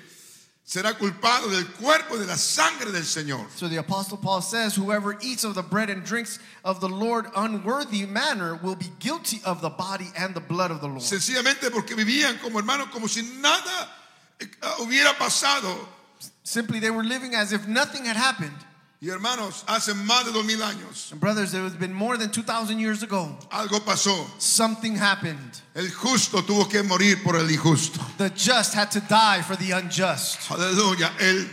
será 0.72 0.98
culpado 0.98 1.50
del 1.50 1.68
cuerpo 1.68 2.16
y 2.16 2.20
de 2.20 2.26
la 2.26 2.38
sangre 2.38 2.94
del 2.94 3.04
Señor. 3.04 3.46
So 3.58 3.68
the 3.68 3.76
Apostle 3.78 4.18
Paul 4.18 4.42
says, 4.42 4.74
Whoever 4.74 5.18
eats 5.22 5.44
of 5.44 5.54
the 5.54 5.62
bread 5.62 5.90
and 5.90 6.02
drinks 6.02 6.40
of 6.64 6.80
the 6.80 6.88
Lord 6.88 7.26
unworthy 7.36 8.06
manner 8.06 8.56
will 8.56 8.76
be 8.78 8.90
guilty 9.00 9.42
of 9.44 9.60
the 9.62 9.70
body 9.70 10.08
and 10.18 10.34
the 10.34 10.40
blood 10.40 10.72
of 10.72 10.80
the 10.80 10.88
Lord. 10.88 11.02
Sencillamente 11.02 11.70
porque 11.72 11.94
vivían 11.94 12.40
como 12.42 12.60
hermanos, 12.60 12.88
como 12.90 13.08
si 13.08 13.22
nada 13.42 13.90
eh, 14.40 14.46
hubiera 14.80 15.18
pasado. 15.18 15.75
Simply, 16.44 16.80
they 16.80 16.90
were 16.90 17.04
living 17.04 17.36
as 17.36 17.51
if 17.51 17.68
nothing 17.68 18.06
had 18.06 18.16
happened. 18.16 18.56
Y 19.03 19.10
hermanos, 19.10 19.63
hace 19.67 19.96
más 19.96 20.25
de 20.25 20.31
dos 20.31 20.46
mil 20.46 20.62
años 20.62 21.12
And 21.12 21.20
brothers, 21.20 21.55
it 21.55 21.62
has 21.63 21.74
been 21.74 21.91
more 21.91 22.17
than 22.17 22.29
2,000 22.29 22.77
years 22.77 23.01
ago. 23.01 23.36
algo 23.51 23.79
pasó. 23.84 24.13
Something 24.39 24.96
happened. 24.96 25.39
El 25.74 25.89
justo 25.89 26.43
tuvo 26.43 26.70
que 26.70 26.84
morir 26.84 27.24
por 27.24 27.36
el 27.36 27.48
injusto. 27.50 28.00
The 28.20 28.29
just 28.29 28.75
had 28.75 28.91
to 28.91 29.00
die 29.00 29.41
for 29.41 29.55
the 29.55 29.72
unjust. 29.72 30.38
Aleluya. 30.51 31.10
El 31.20 31.46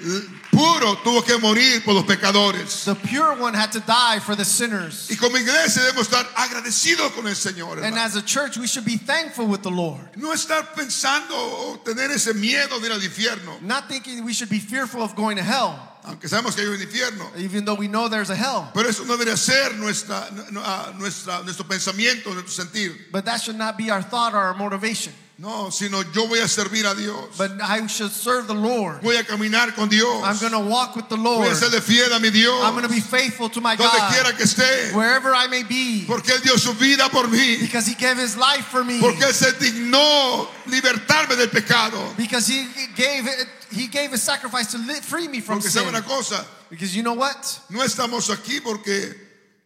puro 0.53 0.97
tuvo 0.97 1.25
que 1.25 1.39
morir 1.39 1.83
por 1.87 1.95
los 1.95 2.05
pecadores. 2.05 2.85
The 2.85 2.95
pure 2.97 3.35
one 3.37 3.55
had 3.55 3.73
to 3.73 3.81
die 3.81 4.19
for 4.19 4.37
the 4.37 4.45
sinners. 4.45 5.09
Y 5.11 5.17
como 5.17 5.39
iglesia 5.39 5.81
debemos 5.85 6.07
estar 6.07 6.27
agradecidos 6.35 7.13
con 7.15 7.27
el 7.27 7.35
Señor. 7.35 7.79
And 7.79 7.95
hermano. 7.97 8.03
as 8.05 8.15
a 8.17 8.23
church, 8.23 8.59
we 8.59 8.67
should 8.67 8.85
be 8.85 8.99
thankful 8.99 9.47
with 9.47 9.63
the 9.63 9.71
Lord. 9.71 10.07
No 10.17 10.35
estar 10.35 10.75
pensando 10.75 11.31
o 11.33 11.79
tener 11.83 12.11
ese 12.11 12.35
miedo 12.35 12.79
de 12.79 12.89
ir 12.89 12.93
al 12.93 13.01
infierno. 13.01 13.63
Not 13.63 13.89
thinking 13.89 14.23
we 14.23 14.35
should 14.35 14.51
be 14.51 14.59
fearful 14.59 15.01
of 15.03 15.17
going 15.17 15.37
to 15.39 15.43
hell, 15.43 15.79
Aunque 16.09 16.29
sabemos 16.29 16.55
que 16.57 16.63
hay 16.63 16.69
un 16.69 16.81
infierno. 16.81 17.31
even 17.37 17.65
though 17.65 17.75
we 17.79 17.87
know 17.89 18.09
there's 18.09 18.31
a 18.31 18.37
hell. 18.37 18.71
Pero 18.75 18.89
eso 18.89 19.05
no 19.05 19.17
debería 19.17 19.37
ser 19.37 19.75
nuestra, 19.77 20.27
nu- 20.51 20.61
ah, 20.65 20.93
nuestra, 20.99 21.43
nuestro 21.45 21.67
pensamiento, 21.67 22.33
nuestro 22.33 22.65
sentir. 22.65 22.93
But 23.13 23.25
that 23.27 23.41
should 23.43 23.57
not 23.59 23.77
be 23.77 23.91
our 23.91 24.03
thought 24.03 24.33
or 24.35 24.39
our 24.39 24.55
motivation. 24.55 25.13
No, 25.41 25.71
sino 25.71 26.03
yo 26.13 26.27
voy 26.27 26.41
a 26.41 26.49
servir 26.49 26.85
a 26.85 26.97
Dios. 26.97 27.37
But 27.39 27.53
I 27.63 27.87
should 27.87 28.11
serve 28.11 28.49
the 28.49 28.55
Lord. 28.55 29.01
Voy 29.03 29.15
a 29.17 29.23
caminar 29.23 29.73
con 29.77 29.89
Dios. 29.89 30.25
I'm 30.25 30.37
going 30.41 30.51
to 30.51 30.69
walk 30.69 30.97
with 30.97 31.09
the 31.09 31.17
Voy 31.17 31.23
Lord. 31.23 31.47
a 31.53 31.55
serle 31.55 31.81
fiel 31.81 32.13
a 32.13 32.19
mi 32.19 32.31
Dios. 32.31 32.61
I'm 32.65 32.73
going 32.73 32.83
to 32.83 32.91
be 32.93 32.99
faithful 33.01 33.49
to 33.51 33.61
my 33.61 33.77
Donde 33.77 33.93
God 33.97 34.13
quiera 34.13 34.33
que 34.37 34.45
esté. 34.45 34.93
wherever 34.95 35.33
I 35.33 35.47
may 35.47 35.63
be 35.63 36.05
Porque 36.09 36.31
Él 36.35 36.43
dio 36.43 36.57
su 36.57 36.73
vida 36.75 37.09
por 37.09 37.29
mí. 37.29 37.61
because 37.61 37.87
He 37.87 37.95
gave 37.95 38.19
His 38.19 38.37
life 38.37 38.65
for 38.65 38.83
me. 38.83 38.99
Porque 39.01 39.23
Él 39.23 39.33
se 39.33 39.53
dignó 39.53 40.49
libertarme 40.67 41.37
del 41.37 41.51
pecado. 41.51 42.15
Because 42.17 42.49
He 42.49 42.67
gave 42.97 43.29
it, 43.29 43.47
He 43.71 43.87
gave 43.87 44.11
His 44.11 44.23
sacrifice 44.25 44.73
to 44.73 44.79
free 45.03 45.29
me 45.29 45.41
from 45.41 45.61
Porque 45.61 45.71
sin. 45.71 45.87
una 45.87 46.03
cosa, 46.03 46.45
Because 46.69 46.97
you 46.97 47.05
know 47.05 47.15
what? 47.15 47.61
no 47.71 47.79
estamos 47.85 48.29
aquí 48.31 48.61
porque 48.61 49.15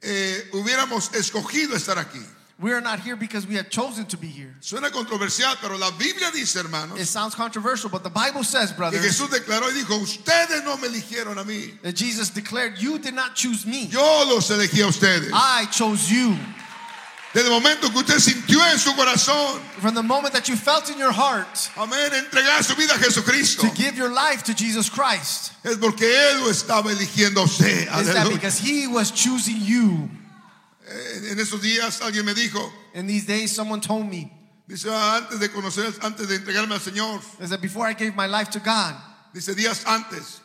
eh, 0.03 0.51
hubiéramos 0.53 1.15
escogido 1.15 1.75
estar 1.77 1.97
aquí. 1.97 2.21
We 2.63 2.73
are 2.73 2.81
not 2.81 3.01
here 3.01 3.17
because 3.17 3.45
we 3.45 3.57
have 3.57 3.71
chosen 3.71 4.07
to 4.07 4.17
be 4.17 4.29
here. 4.29 4.55
Suena 4.61 4.93
controversial, 4.93 5.53
pero 5.61 5.77
la 5.77 5.91
Biblia 5.91 6.31
dice, 6.31 6.55
hermanos, 6.55 6.97
It 7.01 7.07
sounds 7.07 7.35
controversial, 7.35 7.91
but 7.91 8.05
the 8.05 8.11
Bible 8.11 8.45
says, 8.45 8.71
que 8.71 8.77
brothers, 8.79 9.05
Jesús 9.05 9.29
declaró 9.31 9.69
y 9.69 9.73
dijo, 9.83 10.01
ustedes 10.01 10.65
no 10.65 10.77
me 10.77 10.87
eligieron 10.87 11.39
a 11.39 11.45
mí. 11.45 11.73
that 11.83 11.97
Jesus 11.97 12.31
declared, 12.31 12.79
You 12.79 13.01
did 13.01 13.15
not 13.15 13.35
choose 13.35 13.67
me. 13.67 13.87
Yo 13.87 14.01
los 14.29 14.49
elegí 14.51 14.81
a 14.81 14.87
ustedes. 14.87 15.31
I 15.33 15.67
chose 15.73 16.09
you. 16.09 16.37
Desde 17.35 17.47
el 17.47 17.51
momento 17.51 17.89
que 17.91 17.99
usted 17.99 18.19
sintió 18.21 18.61
en 18.71 18.79
su 18.79 18.93
corazón, 18.93 19.59
From 19.81 19.95
the 19.95 20.03
moment 20.03 20.33
that 20.35 20.49
you 20.49 20.55
felt 20.55 20.89
in 20.89 20.99
your 20.99 21.11
heart 21.11 21.49
amén, 21.77 22.11
entregar 22.13 22.63
su 22.63 22.77
vida 22.77 22.95
a 22.95 22.99
Jesucristo, 22.99 23.63
to 23.63 23.75
give 23.75 23.97
your 23.97 24.11
life 24.11 24.45
to 24.45 24.55
Jesus 24.55 24.89
Christ, 24.89 25.51
es 25.65 25.79
porque 25.79 26.03
Él 26.03 26.41
lo 26.45 26.51
estaba 26.51 26.93
eligiendo 26.93 27.39
a 27.39 27.45
usted. 27.45 27.89
is 27.89 28.07
that 28.07 28.27
Aleluya. 28.29 28.35
because 28.35 28.59
He 28.59 28.87
was 28.87 29.11
choosing 29.11 29.57
you. 29.63 30.09
Eh, 30.93 31.31
En 31.33 31.39
esos 31.39 31.61
días 31.63 32.01
alguien 32.03 32.25
me 32.25 32.35
dijo, 32.35 32.73
In 32.95 33.07
these 33.07 33.25
days, 33.27 33.51
someone 33.55 33.81
told 33.81 34.07
me 34.09 34.31
dice, 34.69 34.89
"Ah, 34.91 35.17
antes 35.23 35.39
de 35.41 35.49
conocer, 35.51 35.93
antes 36.03 36.29
de 36.29 36.37
entregarme 36.37 36.75
al 36.75 36.81
Señor, 36.81 37.21
is 37.41 37.51
that 37.51 37.61
before 37.61 37.87
I 37.89 37.95
gave 37.95 38.15
my 38.15 38.27
life 38.27 38.51
to 38.53 38.61
God, 38.61 38.95
dice, 39.35 39.55
días 39.55 39.85
antes, 39.87 40.41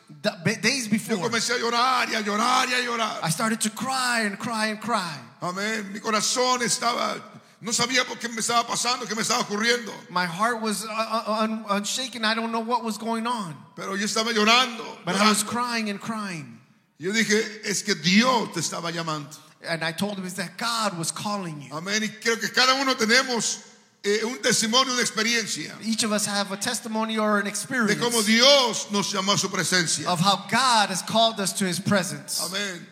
days 0.62 0.84
yo 0.84 0.90
before, 0.90 1.16
comencé 1.28 1.52
a 1.54 1.58
llorar 1.58 2.08
y 2.10 2.14
a 2.14 2.20
llorar 2.22 2.68
y 2.68 2.74
a 2.74 2.80
llorar. 2.82 3.20
I 3.22 3.30
started 3.30 3.60
to 3.60 3.70
cry 3.70 4.22
and 4.26 4.38
cry 4.38 4.68
and 4.70 4.80
cry. 4.80 5.18
Amén. 5.42 5.92
Mi 5.92 6.00
corazón 6.00 6.62
estaba, 6.62 7.16
no 7.60 7.70
sabía 7.72 8.04
por 8.06 8.16
qué 8.18 8.28
me 8.28 8.40
estaba 8.40 8.66
pasando, 8.66 9.06
qué 9.06 9.14
me 9.14 9.22
estaba 9.22 9.40
ocurriendo. 9.42 9.92
My 10.10 10.24
heart 10.26 10.60
was 10.62 10.84
uh, 10.84 10.88
uh, 10.88 11.42
un- 11.44 11.64
unshaken. 11.68 12.24
I 12.24 12.34
don't 12.34 12.50
know 12.50 12.60
what 12.64 12.82
was 12.82 12.96
going 12.98 13.26
on, 13.26 13.54
Pero 13.76 13.94
yo 13.96 14.06
estaba 14.06 14.32
llorando. 14.32 14.84
but 15.04 15.14
I 15.16 15.28
was 15.28 15.44
llorando. 15.44 15.46
crying 15.48 15.90
and 15.90 16.00
crying. 16.00 16.58
Yo 16.98 17.12
dije, 17.12 17.60
es 17.64 17.82
que 17.82 17.94
Dios 17.94 18.52
te 18.54 18.60
estaba 18.60 18.90
llamando. 18.90 19.36
And 19.66 19.82
I 19.82 19.92
told 19.92 20.18
him 20.18 20.24
is 20.24 20.34
that 20.34 20.56
God 20.56 20.96
was 20.96 21.10
calling 21.10 21.60
you. 21.62 21.70
Amén. 21.72 22.02
Y 22.02 22.08
creo 22.20 22.38
que 22.38 22.48
cada 22.48 22.74
uno 22.80 22.94
tenemos 22.94 23.64
eh, 24.04 24.20
un 24.24 24.38
testimonio, 24.38 24.92
una 24.92 25.02
experiencia 25.02 25.74
Each 25.82 26.04
of 26.04 26.12
us 26.12 26.26
have 26.26 26.52
a 26.52 26.56
testimony 26.56 27.18
or 27.18 27.38
an 27.38 27.44
de 27.44 27.50
experience 27.50 28.00
cómo 28.00 28.24
Dios 28.24 28.90
nos 28.92 29.12
llamó 29.12 29.34
a 29.34 29.38
su 29.38 29.48
presencia. 29.48 30.06
of 30.06 30.20
how 30.20 30.46
God 30.48 30.90
has 30.90 31.02
called 31.02 31.40
us 31.40 31.52
to 31.54 31.64
his 31.64 31.80
presence. 31.80 32.40
Amén. 32.40 32.86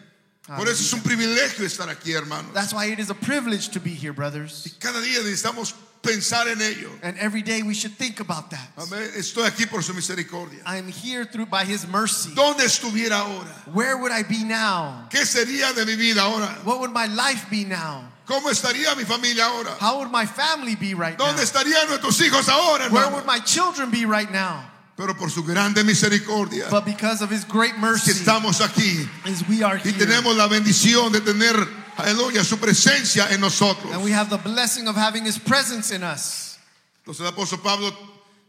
Por 0.47 0.69
eso 0.69 0.83
es 0.83 0.93
un 0.93 1.01
privilegio 1.01 1.65
estar 1.65 1.89
aquí, 1.89 2.13
hermanos. 2.13 2.53
That's 2.53 2.73
why 2.73 2.87
it 2.87 3.01
is 3.01 3.11
a 3.11 3.15
privilege 3.15 3.71
to 3.71 3.81
be 3.81 3.91
here, 3.91 4.13
brothers. 4.13 4.77
Cada 4.79 5.01
día 5.01 5.21
necesitamos 5.23 5.75
pensar 6.07 6.47
en 6.49 6.61
ello. 6.63 6.91
And 7.03 7.19
every 7.19 7.43
day 7.43 7.63
we 7.63 7.75
should 7.75 7.97
think 7.99 8.21
about 8.21 8.51
that. 8.51 8.69
Amén. 8.79 9.11
Estoy 9.17 9.47
aquí 9.47 9.67
por 9.69 9.83
su 9.83 9.93
misericordia. 9.93 10.61
I 10.65 10.77
am 10.79 10.89
here 10.89 11.25
through 11.27 11.47
by 11.47 11.65
his 11.65 11.87
mercy. 11.87 12.31
¿Dónde 12.35 12.65
estuviera 12.65 13.19
ahora? 13.21 13.51
Where 13.73 13.97
would 13.97 14.13
I 14.13 14.23
be 14.23 14.45
now? 14.45 15.09
¿Qué 15.11 15.27
sería 15.27 15.73
de 15.75 15.85
mi 15.85 15.97
vida 15.97 16.23
ahora? 16.23 16.47
What 16.65 16.79
would 16.81 16.93
my 16.93 17.07
life 17.07 17.51
be 17.51 17.65
now? 17.65 18.05
¿Cómo 18.27 18.51
estaría 18.51 18.95
mi 18.97 19.05
familia 19.05 19.47
ahora? 19.47 19.77
How 19.81 19.99
would 19.99 20.11
my 20.11 20.27
family 20.27 20.75
be 20.77 20.95
right 20.95 21.19
now? 21.19 21.27
¿Dónde 21.27 21.43
estarían 21.43 21.87
nuestros 21.89 22.21
hijos 22.21 22.49
ahora, 22.49 22.89
Where 22.91 23.05
hermano? 23.07 23.17
would 23.17 23.27
my 23.27 23.39
children 23.41 23.91
be 23.91 24.05
right 24.05 24.31
now? 24.31 24.65
Pero 24.97 25.15
por 25.15 25.31
su 25.31 25.43
grande 25.45 25.85
misericordia 25.85 26.69
But 26.71 26.87
because 26.87 27.21
of 27.23 27.31
his 27.31 27.45
great 27.45 27.75
que 27.75 27.81
mercy, 27.81 28.13
estamos 28.13 28.61
aquí 28.63 29.07
is 29.27 29.47
we 29.47 29.63
are 29.63 29.77
y 29.77 29.91
here. 29.91 29.99
tenemos 30.07 30.35
la 30.37 30.49
bendición 30.49 31.13
de 31.13 31.21
tener, 31.21 31.55
aleluya, 31.97 32.45
su 32.45 32.59
presencia 32.59 33.31
en 33.31 33.41
nosotros. 33.41 33.93
And 33.93 34.03
we 34.03 34.13
have 34.13 34.31
the 34.31 34.39
blessing 34.39 34.89
of 34.89 34.97
having 34.97 35.25
his 35.25 35.39
presence 35.39 35.91
in 35.91 36.03
us. 36.03 36.59
Entonces 37.05 37.21
el 37.21 37.33
apóstol 37.33 37.63
Pablo 37.63 37.93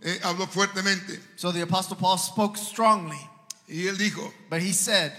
eh, 0.02 0.20
habló 0.24 0.48
fuertemente 0.48 1.20
So 1.36 1.52
the 1.52 1.62
apostle 1.62 1.96
Paul 1.96 2.18
spoke 2.18 2.58
strongly, 2.58 3.20
y 3.68 3.88
él 3.88 3.98
dijo, 3.98 4.32
but 4.50 4.62
he 4.62 4.74
said, 4.74 5.12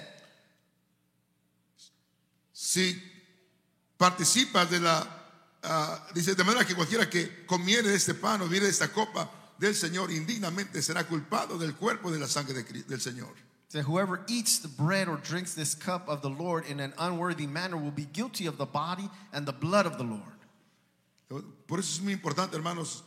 si 2.52 3.00
participas 3.97 4.70
de 4.70 4.80
la, 4.80 5.06
ah, 5.62 6.06
dice, 6.14 6.35
de 6.35 6.44
manera 6.44 6.64
que 6.64 6.75
cualquiera 6.75 7.08
que 7.08 7.47
comiere 7.47 7.94
este 7.94 8.14
pan 8.14 8.42
o 8.42 8.49
de 8.49 8.68
esta 8.68 8.88
copa 8.88 9.30
del 9.58 9.75
Señor 9.75 10.11
indignamente 10.11 10.82
será 10.82 11.04
culpado 11.04 11.58
del 11.58 11.75
cuerpo 11.75 12.11
de 12.11 12.18
la 12.18 12.28
sangre 12.28 12.62
de 12.62 12.82
del 12.85 13.00
Señor. 13.00 13.48
So 13.68 13.82
whoever 13.82 14.25
eats 14.28 14.60
the 14.60 14.68
bread 14.68 15.08
or 15.08 15.16
drinks 15.16 15.54
this 15.54 15.75
cup 15.75 16.08
of 16.08 16.22
the 16.22 16.30
Lord 16.30 16.64
in 16.66 16.80
an 16.80 16.94
unworthy 16.98 17.46
manner 17.46 17.76
will 17.76 17.90
be 17.90 18.06
guilty 18.06 18.46
of 18.46 18.56
the 18.56 18.64
body 18.64 19.08
and 19.32 19.44
the 19.44 19.52
blood 19.52 19.84
of 19.84 19.98
the 19.98 20.04
Lord. 20.04 20.22
Por 21.66 21.78
eso 21.78 21.98
es 21.98 22.00
muy 22.00 22.14
importante, 22.14 22.54
hermanos, 22.56 23.02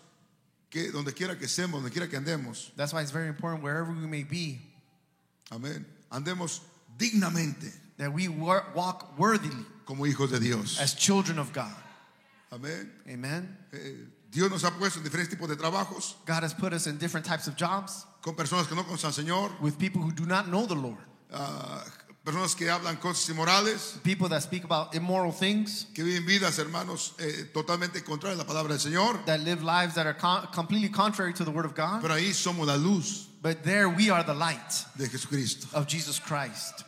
que 0.70 0.92
donde 0.92 1.14
quiera 1.16 1.36
que 1.36 1.48
estemos, 1.48 1.82
donde 1.82 1.90
quiera 1.92 2.08
que 2.08 2.18
andemos, 2.20 2.70
That's 2.76 2.94
why 2.94 3.02
it's 3.02 3.10
very 3.12 3.28
important 3.28 3.64
wherever 3.64 3.92
we 3.92 4.06
may 4.06 4.24
be 4.24 4.60
amén, 5.52 5.84
andemos 6.12 6.60
dignamente 6.98 7.74
that 7.98 8.14
we 8.14 8.28
walk 8.28 9.18
worthily 9.18 9.66
como 9.86 10.06
hijos 10.06 10.30
de 10.30 10.40
Dios. 10.40 10.80
as 10.80 10.94
children 10.94 11.40
of 11.40 11.52
God. 11.52 11.74
Amén. 12.52 12.88
Amen. 13.10 13.58
Eh, 13.74 14.06
Dios 14.30 14.52
nos 14.52 14.64
ha 14.64 14.70
puesto 14.72 14.98
en 14.98 15.04
diferentes 15.04 15.30
tipos 15.30 15.50
de 15.50 15.56
trabajos 15.56 16.14
God 16.28 16.44
has 16.44 16.54
put 16.54 16.72
us 16.74 16.86
in 16.86 16.98
different 16.98 17.26
types 17.26 17.48
of 17.48 17.56
jobs 17.56 18.06
con 18.22 18.36
personas 18.36 18.68
que 18.68 18.76
no 18.76 18.84
conocen 18.86 19.08
al 19.08 19.14
Señor, 19.14 19.52
with 19.62 19.78
people 19.78 20.02
who 20.02 20.12
do 20.12 20.26
not 20.26 20.46
know 20.48 20.66
the 20.68 20.76
Lord, 20.76 20.98
ah, 21.34 21.84
personas 22.24 22.56
que 22.56 22.68
hablan 22.70 22.98
cosas 23.00 23.28
inmorales, 23.30 24.00
people 24.04 24.30
that 24.30 24.42
speak 24.44 24.64
about 24.64 24.94
immoral 24.94 25.32
things, 25.32 25.88
que 25.96 26.04
viven 26.04 26.26
vidas, 26.26 26.60
hermanos, 26.60 27.14
eh, 27.20 27.50
totalmente 27.54 28.04
contrarias 28.04 28.36
a 28.40 28.44
la 28.44 28.46
palabra 28.46 28.70
del 28.76 28.80
Señor. 28.80 29.26
that 29.26 29.40
live 29.42 29.64
lives 29.64 29.96
that 29.96 30.06
are 30.06 30.14
con- 30.18 30.48
completely 30.54 30.90
contrary 30.90 31.34
to 31.34 31.44
the 31.44 31.52
Word 31.52 31.66
of 31.66 31.74
God. 31.76 32.02
Pero 32.02 32.14
ahí 32.14 32.34
somos 32.34 32.68
la 32.68 32.76
luz 32.76 33.28
But 33.42 33.64
there 33.64 33.90
we 33.90 34.12
are 34.12 34.24
the 34.24 34.36
light 34.36 34.86
de 34.96 35.08
Jesucristo. 35.08 35.68
of 35.74 35.88
Jesus 35.88 36.20
Christ. 36.20 36.84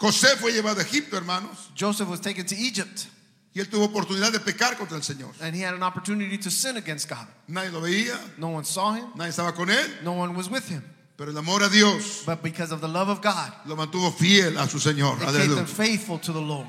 José 0.00 0.34
fue 0.38 0.50
llevado 0.52 0.78
a 0.78 0.82
Egipto, 0.82 1.16
hermanos, 1.18 1.68
Joseph 1.74 2.08
was 2.08 2.20
taken 2.20 2.46
to 2.46 2.56
Egypt 2.56 3.06
y 3.54 3.60
él 3.60 3.68
tuvo 3.68 3.84
oportunidad 3.86 4.30
de 4.32 4.38
pecar 4.40 4.76
contra 4.76 4.96
el 4.96 5.02
Señor. 5.02 5.32
and 5.40 5.54
he 5.56 5.60
had 5.62 5.74
an 5.74 5.82
opportunity 5.82 6.38
to 6.38 6.50
sin 6.50 6.76
against 6.76 7.08
God. 7.08 7.26
Nadie 7.48 7.70
lo 7.70 7.80
veía, 7.80 8.16
No 8.38 8.48
one 8.50 8.64
saw 8.64 8.94
him, 8.94 9.06
nadie 9.16 9.30
estaba 9.30 9.54
con 9.54 9.68
él, 9.70 10.02
no 10.04 10.12
one 10.12 10.34
was 10.36 10.48
with 10.48 10.68
him. 10.68 10.82
pero 11.16 11.30
el 11.32 11.36
amor 11.38 11.62
a 11.62 11.68
Dios 11.68 12.22
But 12.24 12.42
because 12.42 12.72
of 12.72 12.80
the 12.80 12.88
love 12.88 13.08
of 13.08 13.20
God, 13.20 13.52
lo 13.66 13.76
mantuvo 13.76 14.12
fiel 14.12 14.56
a 14.58 14.68
su 14.68 14.78
Señor. 14.78 15.16
it 15.16 15.20
kept 15.24 15.32
them 15.32 15.50
Aleluya. 15.50 15.66
faithful 15.66 16.18
to 16.18 16.32
the 16.32 16.40
Lord. 16.40 16.66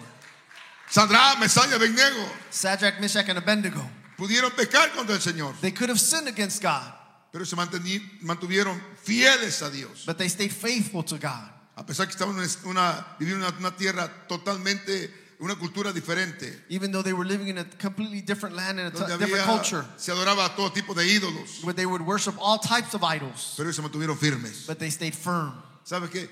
Abednego 0.97 2.27
Shadrach, 2.51 2.99
Meshach, 2.99 3.29
and 3.29 3.37
Abednego, 3.37 3.81
pudieron 4.17 4.51
pecar 4.51 4.91
contra 4.93 5.15
el 5.15 5.21
Señor, 5.21 5.53
they 5.61 5.71
could 5.71 5.89
have 5.89 5.99
sinned 5.99 6.27
against 6.27 6.61
God, 6.61 6.91
pero 7.31 7.45
se 7.45 7.55
mantuvieron 7.55 8.81
fieles 9.03 9.61
a 9.61 9.69
Dios. 9.69 10.03
but 10.05 10.17
they 10.17 10.27
stayed 10.27 10.51
faithful 10.51 11.03
to 11.03 11.17
God. 11.17 11.49
A 11.77 11.85
pesar 11.85 12.05
que 12.07 12.11
estaban 12.13 12.35
en 12.37 12.49
una, 12.69 13.15
en 13.19 13.33
una 13.57 13.71
tierra 13.75 14.11
totalmente, 14.27 15.09
una 15.41 15.55
cultura 15.55 15.91
diferente, 15.91 16.63
Even 16.69 16.91
though 16.91 17.01
they 17.03 17.13
were 17.13 17.25
living 17.25 17.47
in 17.47 17.57
a 17.57 17.65
completely 17.81 18.21
different 18.21 18.55
land 18.55 18.79
and 18.79 18.87
a 18.87 18.91
t- 18.91 19.17
different 19.17 19.43
culture, 19.45 19.83
se 19.97 20.11
adoraba 20.11 20.45
a 20.45 20.55
todo 20.55 20.69
tipo 20.71 20.93
de 20.93 21.03
ídolos, 21.05 21.63
where 21.63 21.73
they 21.73 21.85
would 21.85 22.01
worship 22.01 22.35
all 22.39 22.57
types 22.59 22.93
of 22.93 23.03
idols, 23.03 23.55
pero 23.57 23.67
ellos 23.67 23.75
se 23.75 23.81
mantuvieron 23.81 24.17
firmes. 24.17 24.65
but 24.67 24.77
they 24.77 24.89
stayed 24.91 25.15
firm. 25.15 25.51
¿Sabe 25.83 26.09
qué? 26.09 26.29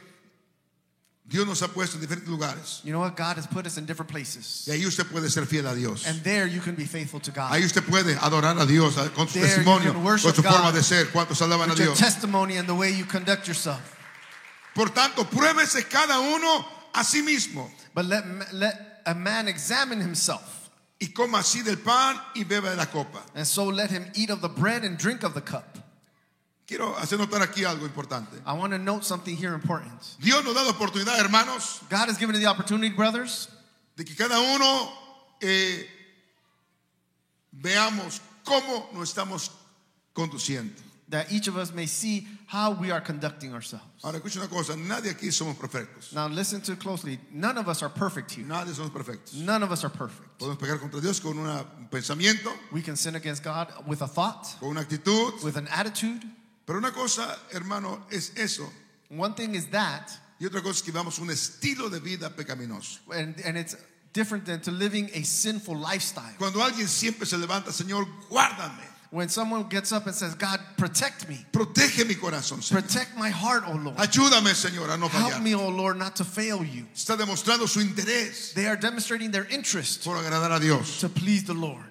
Dios 1.25 1.46
nos 1.46 1.62
ha 1.62 1.68
puesto 1.68 1.96
en 1.98 2.01
diferentes 2.01 2.28
lugares 2.28 2.82
You 2.84 2.92
know 2.92 3.00
what? 3.01 3.16
God 3.16 3.38
has 3.38 3.46
put 3.46 3.68
us 3.68 3.78
in 3.78 3.86
different 3.86 4.10
places. 4.10 4.66
y 4.68 4.72
ahí 4.72 4.86
usted 4.88 5.06
puede 5.06 5.30
ser 5.30 5.46
fiel 5.46 5.68
a 5.68 5.75
Dios. 5.75 6.06
And 6.08 6.24
there 6.24 6.48
you 6.48 6.60
can 6.62 6.75
be 6.75 6.86
faithful 6.86 7.20
to 7.22 7.32
God. 7.32 7.51
Ahí 7.51 7.63
usted 7.63 7.84
puede 7.84 8.16
adorar 8.20 8.58
a 8.60 8.66
Dios 8.66 8.96
con 9.16 9.28
su 9.28 9.34
There 9.39 9.46
testimonio, 9.48 9.94
con 9.94 10.18
su 10.34 10.42
forma 10.44 10.72
God 10.72 10.74
de 10.74 10.84
ser. 10.84 11.10
¿Cuántos 11.12 11.39
alaban 11.42 11.70
a 11.72 11.75
your 11.75 11.86
Dios? 11.94 12.00
testimony 12.00 12.58
and 12.58 12.68
the 12.68 12.74
way 12.74 12.92
you 12.92 13.06
conduct 13.06 13.48
yourself. 13.48 13.80
Por 14.74 14.89
tanto, 14.89 15.24
pruébese 15.25 15.88
cada 15.88 16.20
uno 16.20 16.66
a 16.94 17.04
sí 17.04 17.22
mismo 17.22 17.70
But 17.94 18.06
let, 18.06 18.24
let 18.54 18.99
a 19.10 19.16
man 19.16 19.48
examine 19.48 20.01
himself. 20.01 20.60
y 21.00 21.13
coma 21.13 21.39
así 21.39 21.62
del 21.62 21.78
pan 21.78 22.22
y 22.36 22.44
beba 22.44 22.70
de 22.70 22.75
la 22.75 22.88
copa. 22.88 23.24
And 23.34 23.46
so 23.46 23.66
let 23.66 23.89
him 23.89 24.06
eat 24.16 24.30
of 24.30 24.42
the 24.42 24.50
bread 24.50 24.84
and 24.84 24.98
drink 24.98 25.24
of 25.24 25.34
the 25.34 25.42
cup. 25.42 25.78
Quiero 26.68 26.94
hacer 26.98 27.18
notar 27.18 27.42
aquí 27.42 27.63
algo 27.63 27.88
importante. 27.88 28.39
I 28.46 28.54
want 28.54 28.74
to 28.74 28.78
note 28.78 29.04
something 29.04 29.36
here 29.36 29.54
important. 29.54 30.00
Dios 30.20 30.44
nos 30.44 30.54
da 30.54 30.63
la 30.63 30.72
oportunidad, 30.72 31.18
hermanos, 31.18 31.82
God 31.89 32.10
has 32.10 32.18
given 32.18 32.36
us 32.36 32.42
the 32.42 32.48
opportunity, 32.48 32.94
brothers, 32.94 33.48
de 33.96 34.04
que 34.04 34.13
cada 34.13 34.39
uno 34.39 34.92
eh, 35.42 35.88
veamos 37.54 38.20
cómo 38.44 38.89
nos 38.94 39.10
estamos 39.10 39.51
conduciendo. 40.13 40.88
That 41.10 41.32
each 41.32 41.48
of 41.48 41.58
us 41.58 41.74
may 41.74 41.88
see 41.88 42.28
how 42.46 42.72
we 42.72 42.92
are 42.92 43.01
conducting 43.01 43.54
ourselves. 43.54 43.84
Ahora, 44.04 44.20
escucha 44.20 44.38
una 44.39 44.48
cosa, 44.48 44.75
nadie 44.75 45.10
aquí 45.12 45.32
somos 45.32 45.56
perfectos. 45.58 46.13
Now, 46.13 46.28
listen 46.28 46.62
to 46.62 46.75
closely. 46.75 47.20
None 47.32 47.58
of 47.58 47.68
us 47.68 47.82
are 47.82 47.89
perfect 47.89 48.32
here. 48.32 48.46
Nadie 48.46 48.74
somos 48.74 48.92
perfectos. 48.92 49.34
None 49.34 49.63
of 49.63 49.72
us 49.72 49.84
are 49.84 49.89
perfect. 49.89 50.38
Podemos 50.39 50.58
pecar 50.60 50.80
contra 50.80 51.01
Dios 51.01 51.20
con 51.20 51.38
una- 51.39 51.66
un 51.80 51.88
pensamiento, 51.89 52.51
We 52.72 52.82
can 52.84 52.96
sin 52.96 53.16
against 53.16 53.44
God 53.44 53.68
with 53.88 54.01
a 54.04 54.08
thought, 54.08 54.46
con 54.60 54.70
una 54.70 54.82
actitud. 54.82 55.42
with 55.44 55.58
an 55.58 55.68
attitude. 55.72 56.24
Pero 56.68 56.78
una 56.78 56.92
cosa, 56.92 57.38
hermano, 57.54 58.06
es 58.12 58.32
eso. 58.38 58.70
One 59.10 59.34
thing 59.34 59.56
is 59.56 59.66
that, 59.72 60.12
Y 60.39 60.46
otra 60.46 60.62
cosa 60.62 60.75
es 60.78 60.82
que 60.84 60.92
vamos 60.92 61.18
un 61.18 61.30
estilo 61.32 61.89
de 61.89 62.00
vida 62.00 62.30
pecaminoso. 62.30 63.00
and, 63.12 63.39
and 63.44 63.58
it's 63.58 63.75
different 64.13 64.46
than 64.46 64.62
to 64.62 64.70
living 64.72 65.10
a 65.16 65.24
sinful 65.24 65.75
lifestyle. 65.75 66.36
Cuando 66.38 66.62
alguien 66.63 66.88
siempre 66.88 67.25
se 67.25 67.36
levanta, 67.38 67.72
Señor, 67.72 68.06
guárdame. 68.30 68.84
When 69.12 69.28
someone 69.28 69.63
gets 69.70 69.92
up 69.92 70.06
and 70.06 70.13
says, 70.13 70.36
God, 70.36 70.60
protect 70.78 71.28
me, 71.28 71.44
Protege 71.51 72.04
mi 72.04 72.13
corazón, 72.13 72.60
Señor. 72.62 72.82
protect 72.84 73.18
my 73.18 73.30
heart, 73.30 73.63
O 73.68 73.74
Lord. 73.74 73.98
Ayúdame, 73.98 74.54
Señor, 74.54 74.89
a 74.94 74.98
no 74.98 75.08
Help 75.08 75.42
me, 75.42 75.56
O 75.56 75.68
Lord, 75.70 75.98
not 75.98 76.16
to 76.18 76.24
fail 76.24 76.63
you. 76.63 76.86
Está 76.96 77.18
demostrando 77.18 77.68
su 77.68 77.80
interés 77.80 78.54
They 78.54 78.68
are 78.68 78.75
demonstrating 78.78 79.32
their 79.32 79.46
interest 79.50 80.04
por 80.04 80.16
agradar 80.16 80.56
a 80.56 80.60
Dios. 80.60 81.00
to 81.00 81.10
please 81.10 81.44
the 81.44 81.54
Lord. 81.56 81.86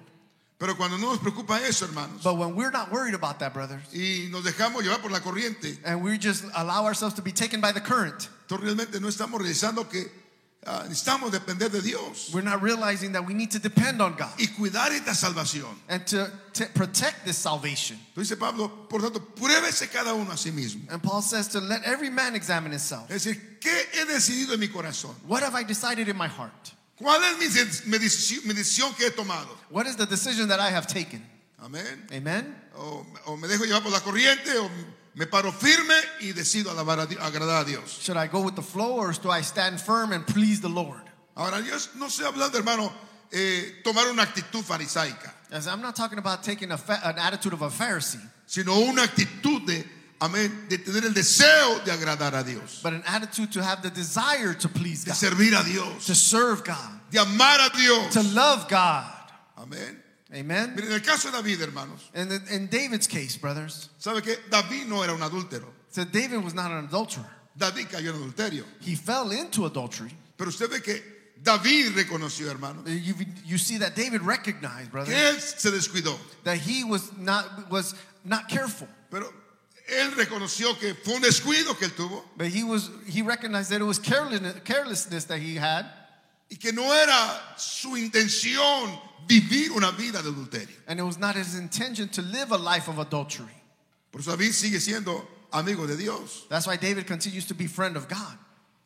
Pero 0.59 0.75
cuando 0.75 0.97
no 0.97 1.09
nos 1.11 1.19
preocupa 1.19 1.59
eso, 1.61 1.85
hermanos, 1.85 2.21
But 2.23 2.37
when 2.37 2.53
we're 2.55 2.71
not 2.71 2.91
worried 2.91 3.13
about 3.15 3.39
that, 3.39 3.53
brothers, 3.53 3.81
y 3.93 4.27
nos 4.31 4.43
dejamos 4.43 4.83
llevar 4.83 5.01
por 5.01 5.09
la 5.11 5.19
corriente, 5.19 5.77
and 5.85 6.01
we 6.01 6.17
just 6.17 6.43
allow 6.55 6.85
ourselves 6.85 7.15
to 7.15 7.21
be 7.21 7.31
taken 7.31 7.59
by 7.61 7.71
the 7.73 7.79
current, 7.81 8.29
entonces 8.47 8.63
realmente 8.65 8.99
no 9.01 9.07
estamos 9.09 9.39
realizando 9.41 9.89
que 9.89 10.09
ah, 10.65 10.83
necesitamos 10.87 11.31
depender 11.31 11.69
de 11.69 11.81
Dios 11.81 12.29
We're 12.33 12.43
not 12.43 12.61
realizing 12.61 13.13
that 13.13 13.25
we 13.25 13.33
need 13.33 13.51
to 13.51 13.59
depend 13.59 14.01
on 14.01 14.13
God 14.15 14.29
y 14.37 14.47
cuidar 14.47 14.91
esta 14.91 15.13
salvación. 15.13 15.73
and 15.87 16.05
to, 16.07 16.29
to 16.53 16.65
protect 16.73 17.25
this 17.25 17.37
salvation. 17.37 17.97
Entonces 18.15 18.37
Pablo, 18.37 18.87
por 18.89 19.01
tanto, 19.01 19.19
pruébese 19.35 19.89
cada 19.91 20.13
uno 20.13 20.31
a 20.31 20.37
sí 20.37 20.51
mismo. 20.51 20.81
And 20.91 21.01
Paul 21.01 21.21
says 21.21 21.47
to 21.49 21.59
let 21.59 21.83
every 21.85 22.09
man 22.09 22.35
examine 22.35 22.71
himself. 22.71 23.09
Es 23.09 23.23
decir, 23.25 23.59
¿qué 23.59 23.71
he 23.93 24.05
decidido 24.05 24.53
en 24.53 24.59
mi 24.59 24.67
corazón? 24.67 25.15
What 25.27 25.43
have 25.43 25.55
I 25.55 25.63
decided 25.63 26.07
in 26.07 26.17
my 26.17 26.27
heart? 26.27 26.71
¿Cuál 26.97 27.21
es 27.23 27.37
mi, 27.39 27.91
mi 27.91 27.97
decisión, 27.97 28.45
mi 28.45 28.53
decisión 28.53 28.93
que 28.95 29.05
he 29.07 29.11
tomado? 29.11 29.47
What 29.69 29.87
is 29.87 29.95
the 29.95 30.05
decision 30.05 30.49
that 30.49 30.59
I 30.59 30.69
have 30.69 30.85
taken? 30.87 31.23
Amén. 31.61 32.07
Amen? 32.11 32.55
O, 32.75 33.05
o 33.25 33.37
me 33.37 33.47
dejo 33.47 33.65
llevar 33.65 33.83
por 33.83 33.91
la 33.91 33.99
corriente 34.01 34.57
o 34.57 34.69
me 35.15 35.25
paro 35.27 35.51
firme 35.51 35.95
y 36.21 36.31
decido 36.33 36.71
alabar 36.71 36.99
a 36.99 37.03
agradar 37.25 37.61
a 37.61 37.65
Dios. 37.65 37.99
Should 38.01 38.17
I 38.17 38.27
go 38.27 38.39
with 38.41 38.55
the 38.55 38.61
flow 38.61 38.93
or 38.95 39.11
do 39.13 39.29
I 39.29 39.41
stand 39.41 39.79
firm 39.81 40.13
and 40.13 40.25
please 40.25 40.61
the 40.61 40.69
Lord? 40.69 41.01
Ahora, 41.35 41.59
yo 41.59 41.75
no 41.95 42.07
estoy 42.07 42.25
hablando, 42.25 42.57
hermano, 42.57 42.91
eh, 43.31 43.81
tomar 43.83 44.07
una 44.07 44.23
actitud 44.23 44.63
farisaica, 44.63 45.33
As 45.51 45.67
I'm 45.67 45.81
not 45.81 45.95
talking 45.95 46.19
about 46.19 46.43
taking 46.43 46.69
fa- 46.77 46.99
an 47.03 47.17
attitude 47.17 47.53
of 47.53 47.61
a 47.61 47.69
Pharisee, 47.69 48.21
sino 48.45 48.77
una 48.79 49.03
actitud 49.03 49.65
de, 49.65 49.83
amén, 50.21 50.67
de 50.69 50.77
tener 50.77 51.03
el 51.05 51.13
deseo 51.13 51.79
de 51.83 51.91
agradar 51.91 52.35
a 52.35 52.43
Dios, 52.43 52.81
but 52.83 52.93
an 52.93 53.03
attitude 53.07 53.51
to 53.51 53.61
have 53.63 53.81
the 53.81 53.89
desire 53.89 54.53
to 54.53 54.69
please 54.69 55.03
God. 55.03 55.13
de 55.13 55.27
servir 55.27 55.53
a 55.59 55.63
Dios, 55.63 56.05
to 56.05 56.13
serve 56.15 56.63
God, 56.63 57.01
de 57.11 57.19
amar 57.19 57.59
a 57.59 57.69
Dios. 57.75 58.13
to 58.13 58.21
love 58.23 58.67
God. 58.69 59.11
Amén. 59.57 59.97
Amen? 60.33 60.75
Miren, 60.75 60.89
en 60.89 60.93
el 60.93 61.01
caso 61.01 61.31
de 61.31 61.37
David, 61.37 61.59
hermanos, 61.61 62.01
And 62.13 62.31
in, 62.31 62.41
in 62.51 62.67
David's 62.67 63.07
case, 63.07 63.35
brothers, 63.37 63.89
¿sabe 63.99 64.21
que 64.21 64.35
David 64.49 64.85
no 64.87 65.01
era 65.03 65.13
un 65.13 65.21
adúltero? 65.21 65.65
so 65.89 66.03
David 66.05 66.43
was 66.43 66.53
not 66.53 66.69
an 66.71 66.87
adulterer. 66.87 67.25
David 67.57 67.87
cayó 67.87 68.13
en 68.13 68.21
adulterio. 68.21 68.63
He 68.81 68.95
fell 68.95 69.31
into 69.31 69.65
adultery. 69.65 70.11
Pero 70.37 70.49
usted 70.49 70.69
ve 70.69 70.81
que 70.81 71.01
David 71.41 71.93
reconoció, 71.95 72.49
hermano, 72.49 72.83
uh, 72.85 72.89
You, 72.89 73.15
you 73.43 73.57
see 73.57 73.77
that 73.79 73.95
David 73.95 74.21
recognized, 74.21 74.91
brother, 74.91 75.11
que 75.11 75.17
él 75.17 75.39
se 75.39 75.71
descuidó. 75.71 76.17
that 76.43 76.57
he 76.57 76.83
was 76.83 77.11
not 77.17 77.69
was 77.71 77.95
not 78.23 78.47
careful. 78.47 78.87
Pero 79.09 79.25
él 79.91 80.11
reconoció 80.15 80.77
que 80.79 80.93
fue 80.93 81.15
un 81.15 81.21
descuido 81.21 81.75
que 81.77 81.87
él 81.87 81.95
tuvo 81.95 82.21
But 82.37 82.47
he 82.49 82.63
was 82.63 82.91
he 83.07 83.23
recognized 83.23 83.71
that 83.71 83.81
it 83.81 83.85
was 83.85 83.97
carelessness, 83.97 84.61
carelessness 84.63 85.25
that 85.25 85.39
he 85.39 85.55
had, 85.55 85.85
y 86.51 86.57
que 86.57 86.71
no 86.71 86.83
era 86.93 87.41
su 87.57 87.89
intención 87.97 88.99
vivir 89.27 89.71
una 89.71 89.91
vida 89.91 90.21
de 90.21 90.29
adulterio. 90.29 90.75
and 90.87 90.99
it 90.99 91.03
was 91.03 91.17
not 91.17 91.35
his 91.35 91.55
intention 91.55 92.07
to 92.09 92.21
live 92.21 92.51
a 92.51 92.57
life 92.57 92.87
of 92.87 92.99
adultery. 92.99 93.53
Por 94.11 94.21
eso 94.21 94.31
David 94.31 94.53
sigue 94.53 94.79
siendo 94.79 95.25
amigo 95.51 95.85
de 95.87 95.95
Dios. 95.97 96.45
That's 96.49 96.65
why 96.67 96.77
David 96.77 97.05
continues 97.07 97.45
to 97.45 97.53
be 97.53 97.67
friend 97.67 97.95
of 97.97 98.07
God 98.07 98.37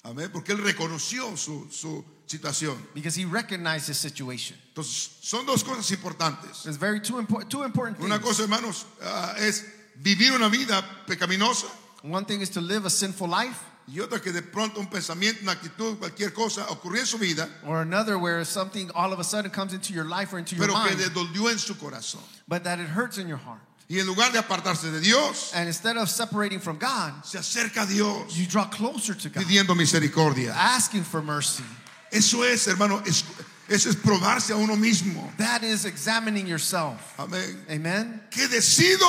Amén. 0.05 0.29
Porque 0.33 0.49
él 0.53 0.57
reconoció 0.61 1.37
su, 1.37 1.67
su 1.71 2.03
situación. 2.27 2.77
because 2.93 3.15
he 3.15 3.23
recognized 3.25 3.87
his 3.87 3.97
situation. 3.97 4.57
Entonces, 4.75 5.17
son 5.21 5.45
dos 5.45 5.63
cosas 5.63 5.89
importantes. 5.91 6.63
There's 6.63 6.75
very 6.77 6.99
two 6.99 7.19
important 7.19 7.49
two 7.49 7.63
important 7.63 7.99
Una 8.01 8.17
things. 8.19 8.27
cosa, 8.37 8.43
hermanos, 8.43 8.85
ah, 9.01 9.35
es 9.37 9.63
vivir 10.01 10.33
una 10.33 10.49
vida 10.49 10.83
pecaminosa 11.07 11.67
One 12.01 12.25
thing 12.25 12.41
is 12.41 12.49
to 12.49 12.59
live 12.59 12.85
a 12.85 12.89
sinful 12.89 13.29
life, 13.29 13.63
y 13.87 13.99
otra 13.99 14.19
que 14.21 14.31
de 14.31 14.41
pronto 14.41 14.79
un 14.79 14.87
pensamiento, 14.87 15.41
una 15.43 15.51
actitud, 15.53 15.97
cualquier 15.97 16.31
cosa 16.33 16.65
ocurrió 16.69 17.01
en 17.01 17.05
su 17.05 17.17
vida, 17.17 17.49
or 17.65 17.77
another 17.81 18.17
where 18.17 18.43
something 18.45 18.89
all 18.95 19.11
of 19.11 19.19
a 19.19 19.23
sudden 19.23 19.51
comes 19.51 19.73
into 19.73 19.93
your 19.93 20.05
life 20.05 20.33
or 20.33 20.39
into 20.39 20.55
your 20.55 20.65
pero 20.67 20.73
que 20.83 20.95
mind, 20.95 20.99
le 21.01 21.09
dolió 21.09 21.49
en 21.51 21.57
su 21.59 21.75
corazón. 21.75 22.21
but 22.47 22.63
that 22.63 22.79
it 22.79 22.87
hurts 22.87 23.17
in 23.17 23.27
your 23.27 23.37
heart. 23.39 23.59
Y 23.89 23.99
en 23.99 24.07
lugar 24.07 24.31
de 24.31 24.39
apartarse 24.39 24.89
de 24.91 25.01
Dios, 25.01 25.51
And 25.53 25.67
instead 25.67 25.97
of 25.97 26.09
separating 26.09 26.59
from 26.61 26.77
God, 26.79 27.25
se 27.25 27.37
acerca 27.37 27.83
a 27.83 27.85
Dios 27.85 28.35
you 28.37 28.45
draw 28.47 28.65
closer 28.69 29.13
to 29.13 29.29
God, 29.29 29.43
pidiendo 29.43 29.75
misericordia. 29.75 30.53
asking 30.55 31.03
for 31.03 31.21
mercy. 31.21 31.63
Eso 32.11 32.43
es, 32.43 32.65
hermano, 32.67 33.01
es- 33.05 33.23
eso 33.67 33.89
es 33.89 33.95
probarse 33.97 34.51
a 34.51 34.57
uno 34.57 34.75
mismo. 34.77 35.29
That 35.37 35.63
is 35.63 35.83
examining 35.85 36.47
yourself. 36.47 37.01
Amén. 37.19 37.65
Amen. 37.69 38.21
¿Qué 38.31 38.47
decido 38.47 39.05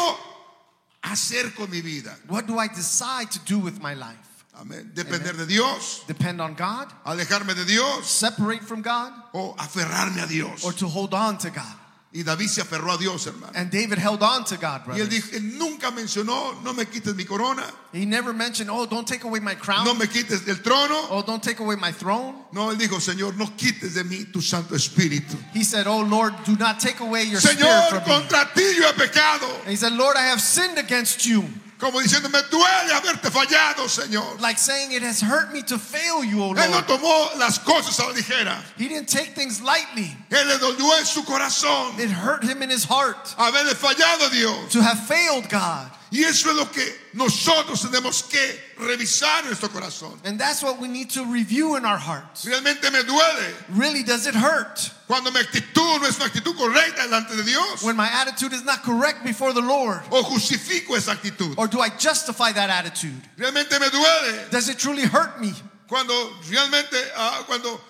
hacer 1.03 1.55
con 1.55 1.71
mi 1.71 1.81
vida? 1.81 2.17
What 2.27 2.47
do 2.47 2.59
I 2.59 2.67
decide 2.69 3.31
to 3.33 3.39
do 3.47 3.59
with 3.59 3.81
my 3.81 3.95
life? 3.95 4.19
Amén. 4.57 4.93
Depender 4.95 5.37
de 5.37 5.47
Dios, 5.47 6.03
Depend 6.07 6.41
on 6.41 6.55
God, 6.55 6.89
alejarme 7.05 7.55
de 7.55 7.65
Dios 7.65 8.07
separate 8.07 8.63
from 8.63 8.83
God, 8.83 9.13
o 9.35 9.55
aferrarme 9.59 10.23
a 10.23 10.27
Dios. 10.27 10.65
or 10.65 10.73
to 10.73 10.87
hold 10.89 11.13
on 11.13 11.37
to 11.39 11.51
God? 11.51 11.75
Y 12.17 12.23
David 12.23 12.47
se 12.49 12.63
aferró 12.63 12.95
a 12.95 12.97
Dios, 12.97 13.27
hermano. 13.27 13.51
And 13.57 13.73
David 13.73 13.99
held 13.99 14.23
on 14.23 14.45
to 14.45 14.57
God, 14.57 14.83
Y 14.95 15.01
él 15.01 15.09
dijo, 15.09 15.33
él 15.35 15.59
nunca 15.59 15.91
mencionó, 15.91 16.63
no 16.63 16.73
me 16.73 16.85
quites 16.85 17.13
mi 17.17 17.25
corona, 17.25 17.65
He 17.93 18.07
never 18.07 18.33
mentioned, 18.33 18.71
oh, 18.71 18.87
don't 18.87 19.05
take 19.09 19.25
away 19.25 19.41
my 19.41 19.57
crown. 19.57 19.85
no 19.85 19.95
me 19.95 20.07
quites 20.07 20.47
el 20.47 20.55
trono. 20.63 21.09
Oh, 21.11 21.25
don't 21.27 21.43
take 21.43 21.59
away 21.59 21.75
my 21.75 21.91
throne. 21.91 22.37
No, 22.53 22.71
él 22.71 22.79
dijo, 22.79 23.01
Señor, 23.01 23.37
no 23.37 23.47
quites 23.57 23.95
de 23.95 24.05
mí 24.05 24.33
tu 24.33 24.41
Santo 24.41 24.77
Espíritu. 24.77 25.37
He 25.53 25.65
said, 25.65 25.89
oh, 25.89 26.03
Lord, 26.03 26.33
do 26.45 26.55
not 26.57 26.79
take 26.79 27.01
away 27.01 27.25
your 27.25 27.41
spirit 27.41 27.59
Señor, 27.59 27.89
from 27.89 27.99
me. 27.99 28.05
contra 28.05 28.49
ti 28.55 28.63
yo 28.79 28.87
he 28.87 28.93
pecado. 28.93 29.49
And 29.63 29.71
he 29.71 29.77
said, 29.77 29.93
Lord, 29.95 30.17
I 30.17 30.27
have 30.27 30.41
sinned 30.41 30.79
against 30.79 31.27
you. 31.27 31.43
Como 31.85 32.01
diciendo, 32.01 32.31
me 32.31 32.41
duele 32.51 32.95
haberte 32.95 33.31
fallado, 33.31 33.87
Señor. 33.91 34.41
Like 34.41 34.59
saying, 34.59 34.93
it 34.93 35.03
has 35.03 35.21
hurt 35.21 35.53
me 35.53 35.61
to 35.65 35.79
fail 35.79 36.25
you, 36.25 36.43
oh 36.43 36.55
Él 36.55 36.71
no 36.71 36.79
Lord. 36.79 36.87
tomó 36.87 37.39
las 37.39 37.59
cosas 37.59 37.99
a 38.01 38.05
la 38.07 38.15
ligera. 38.15 38.57
He 38.79 38.89
didn't 38.89 39.07
take 39.07 39.35
things 39.35 39.61
lightly. 39.61 40.17
Él 40.31 40.49
le 40.49 40.57
dolió 40.59 40.99
en 40.99 41.05
su 41.05 41.23
corazón 41.25 41.99
It 42.01 42.09
hurt 42.09 42.43
him 42.43 42.63
in 42.63 42.71
his 42.71 42.85
heart 42.85 43.35
haberle 43.37 43.75
fallado 43.75 44.29
a 44.29 44.31
Dios. 44.31 44.73
to 44.73 44.81
have 44.83 44.99
failed 45.07 45.47
God. 45.51 45.91
Y 46.15 46.23
eso 46.23 46.49
es 46.51 46.57
lo 46.57 46.71
que 46.71 46.81
nosotros 47.15 47.83
tenemos 47.83 48.23
que 48.23 48.39
revisar 48.79 49.43
en 49.43 49.47
nuestro 49.47 49.69
corazón. 49.69 50.17
And 50.25 50.39
that's 50.39 50.63
what 50.63 50.79
we 50.79 50.87
need 50.87 51.11
to 51.11 51.25
review 51.25 51.75
in 51.75 51.85
our 51.85 51.99
hearts. 51.99 52.45
Realmente 52.47 52.89
me 52.93 53.03
duele 53.03 53.53
Really, 53.71 54.05
does 54.05 54.29
it 54.29 54.35
hurt 54.37 54.93
cuando 55.09 55.33
mi 55.33 55.41
actitud 55.41 56.01
no 56.01 56.07
es 56.07 56.17
una 56.19 56.27
actitud 56.27 56.55
correcta 56.57 57.03
delante 57.03 57.35
de 57.35 57.43
Dios. 57.43 57.83
when 57.83 57.97
my 57.97 58.07
attitude 58.07 58.53
is 58.53 58.63
not 58.65 58.85
correct 58.85 59.25
before 59.25 59.53
the 59.53 59.61
Lord? 59.61 60.03
O 60.13 60.23
justifico 60.23 60.95
esa 60.97 61.17
actitud. 61.17 61.55
Or 61.59 61.67
do 61.67 61.81
I 61.81 61.89
justify 61.89 62.53
that 62.53 62.71
attitude? 62.71 63.21
Realmente 63.37 63.73
me 63.81 63.89
duele 63.89 64.51
Does 64.51 64.69
it 64.69 64.79
truly 64.79 65.03
hurt 65.03 65.41
me 65.41 65.53
cuando 65.89 66.15
realmente, 66.49 66.97
ah, 67.17 67.43
cuando, 67.47 67.81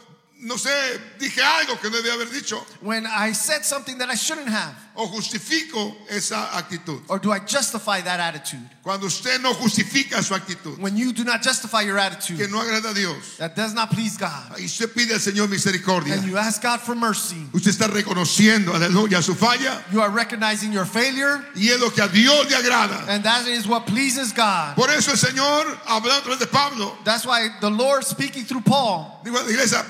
no 0.41 0.57
sé, 0.59 0.71
dije 1.19 1.41
algo 1.43 1.81
que 1.81 1.89
no 1.89 1.97
debía 1.97 2.13
haber 2.15 2.29
dicho. 2.31 2.61
when 2.83 3.07
I 3.07 3.33
said 3.33 3.65
something 3.65 3.99
that 3.99 4.11
I 4.11 4.15
shouldn't 4.15 4.49
have? 4.49 4.75
O 4.97 5.07
justifico 5.09 5.97
esa 6.11 6.51
actitud. 6.53 7.01
Or 7.09 7.19
do 7.19 7.33
I 7.33 7.39
justify 7.41 8.01
that 8.03 8.21
attitude? 8.21 8.69
Cuando 8.83 9.07
usted 9.07 9.41
no 9.41 9.55
justifica 9.55 10.23
su 10.23 10.35
actitud, 10.35 10.79
When 10.79 10.97
you 10.97 11.13
do 11.13 11.25
not 11.25 11.43
justify 11.43 11.83
your 11.83 11.97
que 11.97 12.05
attitude, 12.05 12.51
no 12.51 12.61
agrada 12.61 12.91
a 12.91 12.95
Dios, 12.95 13.39
that 13.39 13.57
does 13.57 13.73
not 13.75 13.91
please 13.91 14.17
God, 14.19 14.59
y 14.59 14.65
usted 14.67 14.93
pide 14.93 15.13
al 15.13 15.21
Señor 15.21 15.49
misericordia, 15.49 16.15
and 16.15 16.25
you 16.25 16.37
ask 16.37 16.61
God 16.63 16.81
for 16.81 16.95
mercy, 16.95 17.47
usted 17.55 17.71
está 17.71 17.89
reconociendo, 17.89 18.75
aleluya, 18.75 19.23
su 19.23 19.35
falla, 19.35 19.83
you 19.91 20.01
are 20.01 20.11
recognizing 20.11 20.73
your 20.73 20.85
failure, 20.85 21.43
y 21.57 21.69
es 21.69 21.81
lo 21.81 21.91
que 21.91 22.03
a 22.03 22.09
Dios 22.09 22.51
le 22.51 22.57
agrada. 22.57 23.09
and 23.09 23.25
that 23.25 23.47
is 23.47 23.67
what 23.67 23.87
pleases 23.87 24.33
God. 24.33 24.77
Por 24.77 24.91
eso 24.91 25.11
el 25.13 25.17
Señor, 25.17 25.65
hablando 25.87 26.39
de 26.39 26.47
Pablo, 26.47 26.99
That's 27.05 27.25
why 27.25 27.49
the 27.61 27.71
Lord, 27.71 28.05
speaking 28.05 28.45
through 28.45 28.61
Paul, 28.63 29.21
la 29.25 29.41
iglesia, 29.49 29.85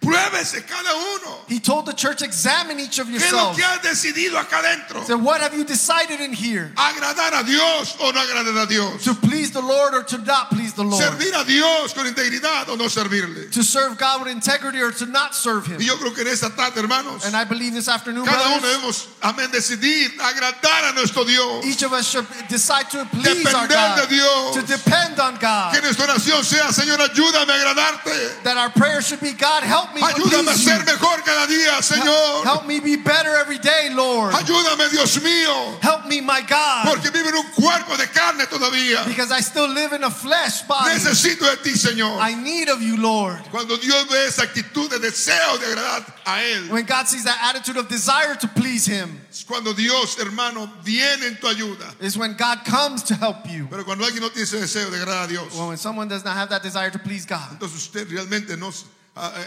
pruébese 0.00 0.66
cada 0.66 0.90
uno. 0.96 1.38
he 1.46 1.60
told 1.60 1.86
the 1.86 1.92
church, 1.92 2.22
examine 2.22 2.80
each 2.80 2.98
of 2.98 3.06
¿Qué 3.06 3.16
es 3.16 3.32
lo 3.32 3.52
yourselves. 3.52 3.56
que 3.58 3.64
has 3.64 3.80
decidido 3.80 4.38
acá 4.38 4.58
adentro? 4.62 5.04
So, 5.06 5.18
what 5.18 5.40
have 5.40 5.54
you 5.54 5.64
decided 5.64 6.20
in 6.20 6.32
here? 6.32 6.72
¿Agradar 6.76 7.40
a 7.40 7.44
Dios 7.44 7.96
o 8.00 8.10
no 8.10 8.20
agradar 8.20 8.62
a 8.62 8.66
Dios? 8.66 9.04
To 9.04 9.14
please 9.14 9.50
the 9.50 9.60
Lord 9.60 9.94
or 9.94 10.02
to 10.04 10.18
not 10.18 10.50
please 10.50 10.72
the 10.74 10.82
Lord? 10.84 11.02
¿Servir 11.02 11.32
a 11.34 11.44
Dios 11.44 11.92
con 11.92 12.06
integridad 12.06 12.68
o 12.68 12.76
no 12.76 12.86
servirle? 12.86 13.50
To 13.52 13.62
serve 13.62 13.98
God 13.98 14.22
with 14.24 14.32
integrity 14.32 14.80
or 14.80 14.90
to 14.92 15.06
not 15.06 15.34
serve 15.34 15.66
Him? 15.66 15.78
Y 15.78 15.84
yo 15.86 15.96
creo 15.96 16.14
que 16.14 16.22
en 16.22 16.28
esta 16.28 16.50
tarde, 16.50 16.78
hermanos, 16.80 17.24
And 17.26 17.36
I 17.36 17.44
believe 17.44 17.74
this 17.74 17.88
afternoon, 17.88 18.24
cada 18.24 18.56
uno 18.56 18.60
brothers, 18.60 19.06
debemos, 19.06 19.06
amén, 19.22 19.50
decidir 19.52 20.10
agradar 20.18 20.90
a 20.90 20.94
nuestro 20.94 21.24
Dios. 21.24 21.64
each 21.66 21.82
of 21.82 21.92
us 21.92 22.08
should 22.10 22.26
decide 22.48 22.88
to 22.90 23.04
please 23.06 23.46
our 23.54 23.68
God, 23.68 24.08
de 24.08 24.14
Dios. 24.14 24.54
to 24.54 24.62
depend 24.62 25.20
on 25.20 25.36
God. 25.36 25.74
Que 25.74 25.82
nuestra 25.82 26.06
oración 26.06 26.42
sea, 26.44 26.72
Señor, 26.72 26.98
ayúdame 26.98 27.50
a 27.50 27.74
agradarte. 27.74 28.42
That 28.44 28.56
our 28.56 28.70
prayer 28.70 29.02
should 29.02 29.20
be, 29.20 29.32
God, 29.32 29.62
help 29.62 29.89
me 29.94 30.00
Ayúdame 30.02 30.50
a 30.50 30.54
ser 30.56 30.84
mejor 30.84 31.22
cada 31.24 31.46
día, 31.46 31.82
Señor. 31.82 32.44
Help 32.44 32.66
me 32.66 32.80
be 32.80 32.96
better 32.96 33.34
every 33.36 33.58
day, 33.58 33.90
Lord. 33.94 34.34
Ayúdame, 34.34 34.88
Dios 34.90 35.20
mío. 35.22 35.78
Help 35.82 36.06
me, 36.06 36.20
my 36.20 36.40
God, 36.48 36.84
Porque 36.86 37.10
vivo 37.10 37.28
en 37.28 37.34
un 37.36 37.50
cuerpo 37.52 37.96
de 37.96 38.06
carne 38.08 38.46
todavía. 38.46 39.04
because 39.06 39.30
I 39.30 39.40
still 39.40 39.68
live 39.68 39.92
in 39.92 40.04
a 40.04 40.10
flesh 40.10 40.62
body. 40.62 40.90
Necesito 40.90 41.40
de 41.48 41.56
ti, 41.62 41.70
Señor. 41.72 42.18
I 42.20 42.34
need 42.34 42.68
of 42.68 42.80
you, 42.82 42.96
Lord. 42.96 43.38
Cuando 43.50 43.76
Dios 43.76 44.06
ve 44.10 44.26
esa 44.26 44.42
actitud 44.42 44.88
de 44.90 44.98
deseo 44.98 45.58
de 45.58 45.66
agradar 45.66 46.04
a 46.26 46.42
Él, 46.42 46.68
When 46.70 46.84
God 46.86 47.06
sees 47.08 47.24
that 47.24 47.38
attitude 47.54 47.76
of 47.76 47.88
desire 47.88 48.34
to 48.36 48.48
please 48.48 48.86
Him, 48.86 49.20
es 49.30 49.44
cuando 49.44 49.72
Dios, 49.72 50.16
hermano, 50.18 50.70
viene 50.84 51.26
en 51.26 51.36
tu 51.40 51.46
ayuda. 51.46 51.86
is 52.00 52.16
when 52.16 52.34
God 52.36 52.64
comes 52.64 53.02
to 53.04 53.14
help 53.14 53.46
you. 53.48 53.66
Pero 53.70 53.84
cuando 53.84 54.04
alguien 54.04 54.20
no 54.22 54.28
tiene 54.30 54.44
ese 54.44 54.60
deseo 54.60 54.90
de 54.90 54.98
agradar 54.98 55.24
a 55.24 55.28
Dios, 55.28 55.54
Well, 55.54 55.68
when 55.68 55.76
someone 55.78 56.08
does 56.08 56.24
not 56.24 56.36
have 56.36 56.48
that 56.50 56.62
desire 56.62 56.90
to 56.90 56.98
please 56.98 57.24
God, 57.26 57.48
entonces 57.52 57.76
usted 57.76 58.08
realmente 58.10 58.56
no, 58.58 58.70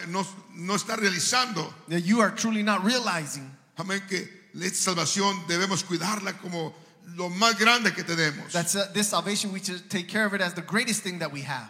no, 0.08 0.26
no 0.56 0.76
está 0.76 0.96
realizando, 0.96 1.72
that 1.90 2.02
you 2.04 2.22
are 2.22 2.32
truly 2.32 2.64
not 2.64 2.84
realizing 2.84 3.50
amén, 3.78 4.02
que 4.08 4.28
esta 4.56 4.92
salvación 4.94 5.46
debemos 5.48 5.84
cuidarla 5.84 6.34
como 6.42 6.74
lo 7.16 7.30
más 7.30 7.58
grande 7.60 7.92
que 7.94 8.04
tenemos. 8.04 8.52
that 8.52 8.74
uh, 8.76 8.92
this 8.94 9.08
salvation 9.10 9.52
we 9.52 9.60
should 9.60 9.90
take 9.90 10.08
care 10.08 10.26
of 10.26 10.34
it 10.34 10.42
as 10.42 10.54
the 10.54 10.62
greatest 10.62 11.02
thing 11.04 11.20
that 11.20 11.32
we 11.32 11.42
have. 11.42 11.70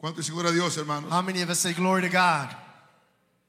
¿Cuánto 0.00 0.20
es 0.20 0.30
gloria 0.30 0.50
a 0.50 0.54
Dios, 0.54 0.76
hermanos? 0.76 1.10
How 1.10 1.22
many 1.22 1.42
of 1.42 1.50
us 1.50 1.58
say 1.58 1.72
glory 1.72 2.02
to 2.02 2.08
God? 2.08 2.54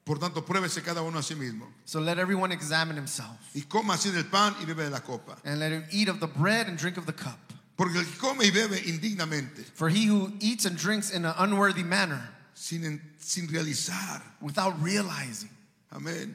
Por 0.04 0.16
tanto, 0.18 0.42
pruébese 0.42 0.82
cada 0.82 1.02
uno 1.02 1.18
a 1.18 1.22
sí 1.22 1.36
mismo. 1.36 1.66
So 1.84 2.00
let 2.00 2.18
everyone 2.18 2.50
examine 2.50 2.96
himself 2.96 3.36
Y 3.54 3.62
coma 3.68 3.94
así 3.94 4.10
del 4.10 4.24
pan 4.24 4.56
y 4.60 4.64
bebe 4.64 4.84
de 4.84 4.90
la 4.90 5.00
copa. 5.00 5.36
and 5.44 5.60
let 5.60 5.70
him 5.70 5.84
eat 5.92 6.08
of 6.08 6.18
the 6.18 6.26
bread 6.26 6.66
and 6.66 6.76
drink 6.76 6.96
of 6.96 7.06
the 7.06 7.12
cup. 7.12 7.38
Porque 7.76 7.96
el 7.96 8.04
que 8.04 8.18
come 8.18 8.44
y 8.44 8.50
bebe 8.50 8.78
indignamente, 8.86 9.64
For 9.74 9.88
he 9.88 10.06
who 10.06 10.32
eats 10.40 10.64
and 10.64 10.76
drinks 10.76 11.10
in 11.12 11.24
an 11.24 11.34
unworthy 11.38 11.84
manner 11.84 12.28
sin, 12.54 13.00
sin 13.20 13.46
realizar, 13.48 14.22
without 14.40 14.74
realizing 14.82 15.50
amén, 15.92 16.34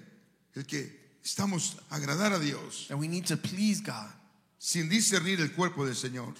el 0.56 0.63
que 0.63 0.89
estamos 1.24 1.76
a 1.91 1.95
agradar 1.95 2.34
a 2.34 2.39
Dios, 2.39 2.88
that 2.88 2.98
we 2.98 3.08
need 3.08 3.26
to 3.26 3.36
please 3.38 3.82
God, 3.82 4.10
sin 4.60 4.89
discernir 4.89 5.39
el 5.39 5.50
cuerpo 5.50 5.86
del 5.86 5.93
Señor. 5.95 6.34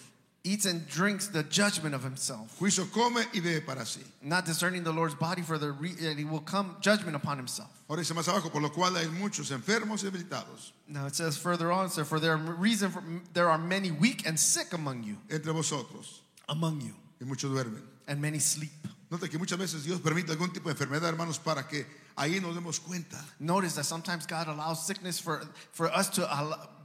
eats 0.48 0.68
and 0.68 0.88
drinks 0.88 1.30
the 1.30 1.42
judgment 1.44 1.96
of 1.96 2.04
himself, 2.04 2.56
Juicio 2.60 2.86
come 2.94 3.18
y 3.34 3.40
bebe 3.40 3.62
para 3.66 3.82
sí. 3.82 4.04
not 4.22 4.46
discerning 4.46 4.84
the 4.84 4.92
Lord's 4.94 5.16
body 5.16 5.42
for 5.42 5.58
the 5.58 5.72
re- 5.72 5.94
that 5.94 6.18
he 6.20 6.24
will 6.24 6.40
come 6.42 6.76
judgment 6.82 7.16
upon 7.16 7.38
himself. 7.38 7.70
Ahora 7.90 8.02
dice 8.04 8.14
más 8.14 8.28
abajo, 8.28 8.52
por 8.52 8.62
lo 8.62 8.70
cual 8.70 8.96
hay 8.96 9.08
muchos 9.08 9.50
enfermos 9.50 10.04
y 10.04 10.10
debilitados 10.12 10.72
Now 10.88 11.08
it 11.08 11.16
says 11.16 11.36
further 11.36 11.72
on, 11.72 11.90
so 11.90 12.04
for 12.04 12.20
there 12.20 12.38
reason 12.38 12.92
for, 12.92 13.02
there 13.34 13.50
are 13.50 13.58
many 13.58 13.90
weak 13.90 14.28
and 14.28 14.40
sick 14.40 14.74
among 14.74 15.02
you, 15.04 15.18
entre 15.32 15.52
vosotros 15.52 16.22
among 16.48 16.80
you, 16.82 16.94
y 17.20 17.26
muchos 17.26 17.50
duermen. 17.50 17.82
and 18.08 18.22
many 18.22 18.38
sleep. 18.38 18.70
Nota 19.10 19.30
que 19.30 19.38
muchas 19.38 19.58
veces 19.60 19.84
Dios 19.84 20.02
permite 20.02 20.32
algún 20.32 20.52
tipo 20.52 20.70
de 20.70 20.72
enfermedad, 20.74 21.10
hermanos, 21.10 21.38
para 21.40 21.68
que 21.68 21.86
ahí 22.18 22.40
nos 22.42 22.56
demos 22.56 22.80
cuenta 22.80 23.24
Notice 23.40 23.76
that 23.76 23.84
sometimes 23.86 24.26
God 24.26 24.48
allows 24.48 24.86
sickness 24.86 25.20
for 25.20 25.42
for 25.74 25.88
us 25.96 26.10
to 26.12 26.28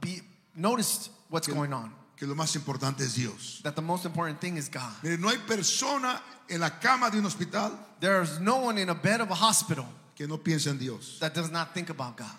be 0.01 0.21
notice 0.55 1.09
what's 1.29 1.47
going 1.47 1.73
on. 1.73 1.93
que 2.15 2.27
lo 2.27 2.35
más 2.35 2.55
importante 2.55 3.01
es 3.03 3.15
Dios. 3.15 3.61
That 3.63 3.75
the 3.75 3.81
most 3.81 4.05
important 4.05 4.39
thing 4.39 4.57
is 4.57 4.69
God. 4.69 4.93
Mire, 5.03 5.17
no 5.17 5.29
hay 5.29 5.37
persona 5.47 6.21
en 6.47 6.59
la 6.59 6.69
cama 6.79 7.09
de 7.09 7.17
un 7.17 7.25
hospital 7.25 7.71
There 7.99 8.21
is 8.21 8.39
no 8.39 8.57
one 8.57 8.77
in 8.77 8.89
a 8.89 8.95
bed 8.95 9.21
of 9.21 9.31
a 9.31 9.35
hospital 9.35 9.85
que 10.15 10.27
no 10.27 10.37
piense 10.37 10.67
en 10.67 10.77
Dios. 10.77 11.17
that 11.19 11.33
does 11.33 11.49
not 11.49 11.73
think 11.73 11.89
about 11.89 12.17
God. 12.17 12.37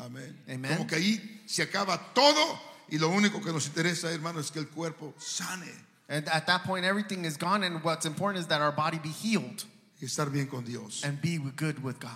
Amén. 0.00 0.36
Amen. 0.48 0.76
Como 0.76 0.86
que 0.88 0.96
ahí 0.96 1.42
se 1.46 1.62
acaba 1.62 1.98
todo 2.12 2.58
y 2.88 2.98
lo 2.98 3.08
único 3.10 3.40
que 3.40 3.52
nos 3.52 3.66
interesa, 3.66 4.10
hermano, 4.12 4.40
es 4.40 4.50
que 4.50 4.58
el 4.58 4.68
cuerpo 4.68 5.14
sane 5.18 5.72
And 6.08 6.28
at 6.28 6.46
that 6.46 6.62
point, 6.64 6.84
everything 6.84 7.24
is 7.24 7.36
gone, 7.36 7.64
and 7.64 7.82
what's 7.82 8.06
important 8.06 8.40
is 8.40 8.46
that 8.48 8.60
our 8.60 8.70
body 8.72 8.98
be 8.98 9.08
healed 9.08 9.64
y 10.00 10.06
estar 10.06 10.30
bien 10.30 10.46
con 10.46 10.64
Dios. 10.64 11.02
and 11.04 11.20
be 11.20 11.38
good 11.38 11.82
with 11.82 11.98
God. 11.98 12.10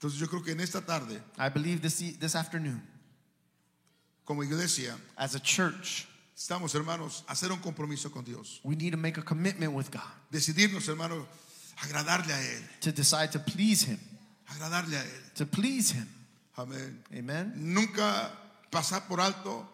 Entonces 0.00 0.18
yo 0.18 0.26
creo 0.26 0.44
que 0.44 0.52
en 0.52 0.60
esta 0.60 0.80
tarde, 0.80 1.20
I 1.38 1.48
believe 1.48 1.80
this, 1.82 1.98
this 2.18 2.34
afternoon, 2.34 2.82
como 4.24 4.42
iglesia, 4.42 4.94
as 5.16 5.34
a 5.36 5.40
church, 5.40 6.06
estamos, 6.36 6.74
hermanos, 6.74 7.22
a 7.28 7.32
hacer 7.32 7.50
un 7.52 7.58
compromiso 7.58 8.10
con 8.12 8.24
Dios. 8.24 8.60
we 8.64 8.74
need 8.74 8.90
to 8.90 8.96
make 8.96 9.16
a 9.18 9.22
commitment 9.22 9.72
with 9.72 9.90
God 9.90 10.02
Decidirnos, 10.32 10.88
hermano, 10.88 11.26
agradarle 11.80 12.32
a 12.32 12.40
Él, 12.56 12.62
to 12.80 12.92
decide 12.92 13.30
to 13.32 13.38
please 13.38 13.82
Him, 13.84 13.98
agradarle 14.50 14.96
a 14.96 15.02
Él. 15.02 15.34
to 15.36 15.46
please 15.46 15.92
Him. 15.92 16.08
Amén. 16.58 16.98
Amen. 17.14 17.52
Nunca 17.56 18.30
pasar 18.70 19.06
por 19.06 19.20
alto 19.20 19.66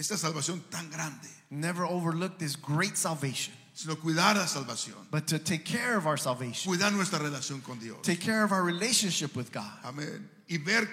esta 0.00 0.16
salvación 0.16 0.62
tan 0.70 0.90
grande, 0.90 1.28
Never 1.50 1.84
overlook 1.84 2.38
this 2.38 2.56
great 2.56 2.96
salvation, 2.96 3.52
sino 3.74 3.96
cuidar 3.96 4.36
la 4.36 4.46
salvación, 4.46 4.94
but 5.10 5.26
to 5.28 5.38
take 5.38 5.64
care 5.64 5.96
of 5.96 6.06
our 6.06 6.16
salvation, 6.18 6.72
cuidar 6.72 6.92
nuestra 6.92 7.18
relación 7.18 7.62
con 7.62 7.78
Dios. 7.78 7.98
take 8.02 8.20
care 8.20 8.42
of 8.44 8.52
our 8.52 8.62
relationship 8.64 9.34
with 9.36 9.52
God, 9.52 9.70
Amén. 9.84 10.28
Y 10.48 10.58
ver 10.58 10.88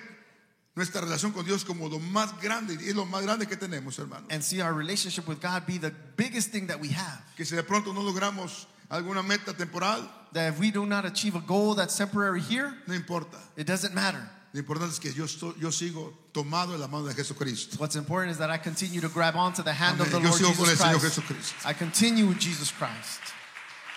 nuestra 0.76 1.02
relación 1.02 1.32
con 1.34 1.44
Dios 1.46 1.64
como 1.64 1.88
lo 1.90 2.00
más 2.00 2.40
grande, 2.42 2.74
y 2.76 2.94
lo 2.94 3.06
más 3.06 3.24
grande 3.24 3.48
que 3.48 3.56
tenemos, 3.58 3.98
hermano. 3.98 4.26
and 4.30 4.44
see 4.44 4.62
our 4.62 4.74
relationship 4.74 5.28
with 5.28 5.40
God 5.42 5.66
be 5.66 5.78
the 5.80 5.92
biggest 6.16 6.50
thing 6.52 6.68
that 6.68 6.80
we 6.80 6.90
have. 6.90 7.20
Que 7.36 7.46
si 7.46 7.56
de 7.56 7.64
pronto 7.64 7.94
no 7.94 8.02
logramos 8.02 8.66
alguna 8.90 9.24
meta 9.24 9.54
temporal, 9.54 10.08
That 10.34 10.54
if 10.54 10.60
we 10.60 10.72
do 10.72 10.86
not 10.86 11.06
achieve 11.06 11.36
a 11.36 11.40
goal 11.42 11.74
that's 11.76 11.96
temporary 11.98 12.42
here, 12.42 12.76
no 12.86 12.94
importa. 12.94 13.38
it 13.56 13.66
doesn't 13.66 13.96
matter. 13.96 14.22
Lo 14.54 14.60
importante 14.60 14.94
es 14.94 15.00
que 15.00 15.14
yo, 15.14 15.26
estoy- 15.26 15.56
yo 15.60 15.72
sigo 15.72 16.14
tomado 16.32 16.74
en 16.74 16.80
la 16.82 16.88
mano 16.88 17.06
de 17.06 17.14
Jesucristo. 17.14 17.78
What's 17.80 17.96
important 17.96 18.32
is 18.32 18.38
that 18.40 18.50
I 18.50 18.58
continue 18.58 19.02
to 19.02 19.10
grab 19.10 19.36
onto 19.36 19.62
the 19.64 19.74
hand 19.74 20.00
of 20.02 20.08
Amén. 20.08 20.12
the 20.12 20.20
Yo 20.24 20.30
Lord 20.30 20.40
sigo 20.40 20.56
con 20.56 20.70
el 20.70 20.76
Jesus 20.76 20.80
Señor 20.86 21.00
Christ. 21.00 21.16
Jesucristo. 21.16 21.70
I 21.70 21.74
continue 21.74 22.26
with 22.28 22.40
Jesus 22.40 22.72
Christ. 22.72 23.20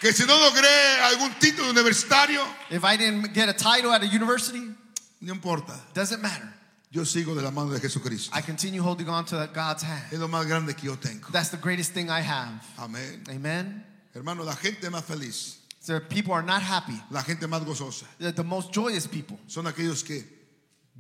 Que 0.01 0.13
si 0.13 0.25
no 0.25 0.35
logré 0.39 1.01
algún 1.03 1.33
título 1.39 1.71
universitario, 1.71 2.43
If 2.71 2.83
I 2.85 2.97
didn't 2.97 3.33
get 3.35 3.49
a 3.49 3.55
title 3.55 3.93
at 3.93 4.03
a 4.03 4.07
university, 4.07 4.75
no 5.21 5.33
importa. 5.33 5.75
doesn't 5.95 6.21
matter. 6.23 6.49
Yo 6.91 7.05
sigo 7.05 7.37
de 7.37 7.43
la 7.43 7.51
mano 7.53 7.71
de 7.71 7.79
Jesucristo. 7.81 8.33
I 8.37 8.41
continue 8.43 8.83
holding 8.83 9.09
on 9.09 9.25
to 9.27 9.49
God's 9.55 9.85
hand. 9.85 10.13
Es 10.13 10.19
lo 10.19 10.27
más 10.27 10.47
grande 10.47 10.75
que 10.75 10.87
yo 10.87 10.97
tengo. 10.97 11.29
That's 11.31 11.51
the 11.51 11.59
greatest 11.59 11.93
thing 11.93 12.11
I 12.11 12.21
have. 12.23 12.61
Amén. 12.79 13.23
Amen. 13.29 13.85
Hermano, 14.15 14.43
la 14.43 14.57
gente 14.57 14.91
más 14.91 15.05
feliz, 15.05 15.59
So 15.81 16.01
people 16.01 16.33
are 16.35 16.43
not 16.43 16.63
happy. 16.63 17.01
la 17.11 17.23
gente 17.23 17.47
más 17.47 17.65
gozosa, 17.65 18.07
The, 18.19 18.33
the 18.33 18.43
most 18.43 18.73
joyous 18.73 19.07
people 19.07 19.39
son 19.47 19.67
aquellos 19.67 20.03
que 20.03 20.40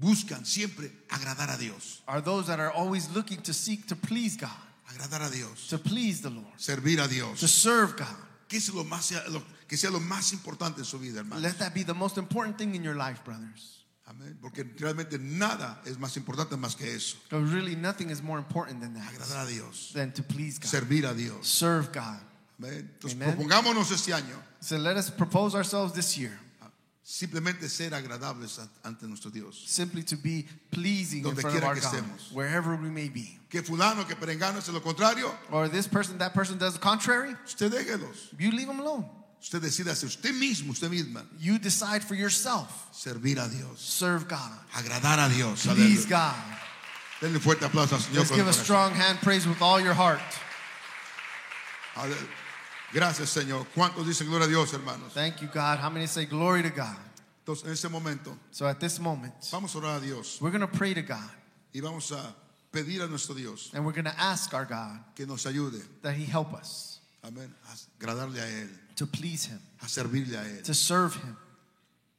buscan 0.00 0.44
siempre 0.46 0.90
agradar 1.10 1.50
a 1.50 1.56
Dios. 1.58 2.00
are 2.08 2.20
those 2.22 2.46
that 2.46 2.58
are 2.58 2.70
always 2.72 3.08
looking 3.14 3.40
to 3.42 3.52
seek 3.52 3.86
to 3.86 3.96
please 3.96 4.36
God, 4.36 4.50
Agradar 4.88 5.28
a 5.28 5.30
Dios. 5.30 5.68
to 5.68 5.78
please 5.78 6.20
the 6.22 6.30
Lord, 6.30 6.46
Servir 6.56 6.98
a 7.00 7.04
to 7.06 7.08
Dios. 7.08 7.40
serve 7.50 7.96
God. 7.96 8.16
Que, 8.48 8.58
es 8.58 8.72
lo 8.74 8.82
más, 8.84 9.12
lo- 9.30 9.42
que 9.68 9.76
sea 9.76 9.90
lo 9.90 10.00
más 10.00 10.32
importante 10.32 10.78
en 10.78 10.84
su 10.84 10.98
vida, 10.98 11.20
hermano. 11.20 11.40
Let 11.40 11.58
that 11.58 11.72
be 11.74 11.84
the 11.84 11.94
most 11.94 12.18
important 12.18 12.58
thing 12.58 12.74
in 12.74 12.82
your 12.82 12.96
life, 12.96 13.22
brothers. 13.24 13.76
Amén. 14.08 14.36
Porque 14.42 14.64
realmente 14.76 15.18
nada 15.20 15.78
es 15.86 15.96
más 15.98 16.16
importante 16.16 16.56
más 16.56 16.74
que 16.76 16.92
eso. 16.92 17.16
Because 17.28 17.48
really 17.52 17.76
nothing 17.76 18.10
is 18.10 18.20
more 18.20 18.38
important 18.40 18.80
than 18.80 18.92
that, 18.94 19.04
Agradar 19.12 19.44
a 19.44 19.46
Dios. 19.48 19.92
than 19.94 20.10
to 20.12 20.24
please 20.24 20.58
God, 20.58 20.68
Servir 20.68 21.04
a 21.08 21.14
Dios. 21.14 21.46
serve 21.46 21.92
God. 21.92 22.18
Amén. 22.58 22.90
Entonces 22.98 23.14
Amen. 23.14 23.36
propongámonos 23.36 23.92
este 23.92 24.12
año 24.12 24.34
So 24.60 24.76
let 24.78 24.96
us 24.96 25.10
propose 25.10 25.54
ourselves 25.54 25.92
this 25.94 26.18
year 26.18 26.36
simplemente 27.10 27.68
ser 27.68 27.92
agradables 27.92 28.60
ante 28.84 29.04
nuestro 29.06 29.30
Dios. 29.32 29.60
simply 29.66 30.02
to 30.04 30.16
be 30.16 30.46
pleasing 30.70 31.26
in 31.26 31.34
front 31.34 31.56
of 31.56 31.64
our 31.64 31.74
que 31.74 31.82
God, 31.82 31.92
estemos. 31.92 32.32
wherever 32.32 32.76
we 32.76 32.88
may 32.88 33.08
be. 33.08 33.36
Que 33.50 33.62
fulano, 33.62 34.06
que 34.06 34.14
perengano 34.14 34.58
es 34.58 34.68
lo 34.68 34.80
contrario, 34.80 35.34
Or 35.50 35.68
this 35.68 35.88
person, 35.88 36.18
that 36.18 36.34
person 36.34 36.56
does 36.56 36.74
the 36.74 36.78
contrary, 36.78 37.34
usted 37.44 37.72
déjelos. 37.72 38.28
you 38.38 38.52
leave 38.52 38.68
them 38.68 38.78
alone. 38.78 39.04
Usted 39.42 39.60
decida 39.62 39.94
ser 39.96 40.06
usted 40.06 40.34
mismo, 40.34 40.70
usted 40.70 40.90
misma, 40.90 41.24
You 41.38 41.58
decide 41.58 42.04
for 42.04 42.14
yourself. 42.14 42.88
servir 42.92 43.38
a 43.44 43.48
Dios, 43.48 43.80
Serve 43.80 44.28
God. 44.28 44.52
agradar 44.74 45.18
a 45.18 45.34
Dios. 45.34 45.66
Please 45.66 46.06
God. 46.06 46.34
Denle 47.20 47.40
fuerte 47.40 47.64
aplauso 47.64 47.94
al 47.96 48.00
Señor. 48.00 48.18
Let's 48.18 48.30
give 48.30 48.46
a 48.46 48.52
strong 48.52 48.94
hand 48.94 49.18
praise 49.20 49.46
with 49.48 49.60
all 49.60 49.80
your 49.80 49.94
heart. 49.94 50.20
Gracias, 52.92 53.30
Señor. 53.30 53.66
¿Cuántos 53.74 54.06
dicen 54.06 54.26
gloria 54.28 54.46
a 54.46 54.48
Dios, 54.48 54.72
hermanos? 54.72 55.12
Thank 55.14 55.40
you, 55.40 55.48
God. 55.48 55.78
How 55.78 55.90
many 55.90 56.06
say 56.06 56.24
glory 56.26 56.62
to 56.62 56.70
God? 56.70 56.96
Entonces, 57.44 57.64
en 57.66 57.72
este 57.72 57.88
momento, 57.88 58.36
So 58.50 58.66
at 58.66 58.78
this 58.80 58.98
moment, 59.00 59.34
vamos 59.50 59.74
a 59.74 59.78
orar 59.78 59.96
a 59.96 60.00
Dios 60.00 60.38
we're 60.40 60.50
going 60.50 60.60
to 60.60 60.66
pray 60.68 60.92
to 60.94 61.02
God 61.02 61.30
y 61.74 61.80
vamos 61.80 62.12
a 62.12 62.34
pedir 62.72 63.02
a 63.02 63.06
nuestro 63.08 63.34
Dios 63.34 63.70
and 63.74 63.84
we're 63.84 63.92
going 63.92 64.04
to 64.04 64.20
ask 64.20 64.52
our 64.54 64.64
God 64.64 64.98
que 65.16 65.26
nos 65.26 65.44
ayude, 65.46 65.82
that 66.02 66.14
He 66.14 66.24
help 66.24 66.52
us 66.52 67.00
amén, 67.24 67.50
a 67.68 68.02
agradarle 68.04 68.40
a 68.40 68.46
Él, 68.46 68.68
to 68.96 69.06
please 69.06 69.46
Him, 69.46 69.58
a 69.82 69.86
servirle 69.86 70.36
a 70.36 70.44
Él. 70.44 70.62
to 70.64 70.74
serve 70.74 71.14
Him. 71.16 71.36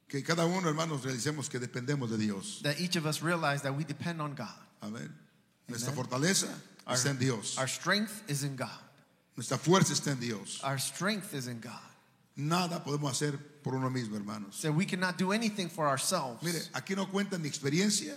Que 0.08 0.22
cada 0.22 0.44
uno, 0.44 0.68
hermanos, 0.68 1.02
realicemos 1.02 1.48
que 1.48 1.58
dependemos 1.58 2.10
de 2.10 2.18
Dios. 2.18 2.60
That 2.62 2.78
each 2.80 2.96
of 2.96 3.06
us 3.06 3.22
realize 3.22 3.62
that 3.62 3.74
we 3.74 3.84
depend 3.84 4.20
on 4.20 4.34
God. 4.34 4.48
Amén. 4.82 5.10
Nuestra 5.68 5.92
fortaleza 5.92 6.48
Our, 6.86 6.96
está 6.96 7.10
en 7.10 7.18
Dios. 7.18 7.56
our 7.58 7.68
strength 7.68 8.22
is 8.28 8.42
in 8.44 8.56
God. 8.56 8.68
Nuestra 9.36 9.56
fuerza 9.58 9.92
está 9.94 10.12
en 10.12 10.20
Dios. 10.20 10.60
Our 10.62 10.78
strength 10.78 11.34
is 11.34 11.46
in 11.46 11.60
God. 11.60 11.72
Nada 12.36 12.82
podemos 12.84 13.10
hacer 13.12 13.38
por 13.62 13.74
uno 13.74 13.90
mismo, 13.90 14.16
hermanos. 14.16 14.56
So 14.56 14.70
we 14.72 14.84
cannot 14.86 15.18
do 15.18 15.32
anything 15.32 15.68
for 15.68 15.86
ourselves. 15.86 16.42
Mire, 16.42 16.60
aquí 16.74 16.94
no 16.96 17.06
cuenta 17.06 17.38
ni 17.38 17.48
experiencia, 17.48 18.16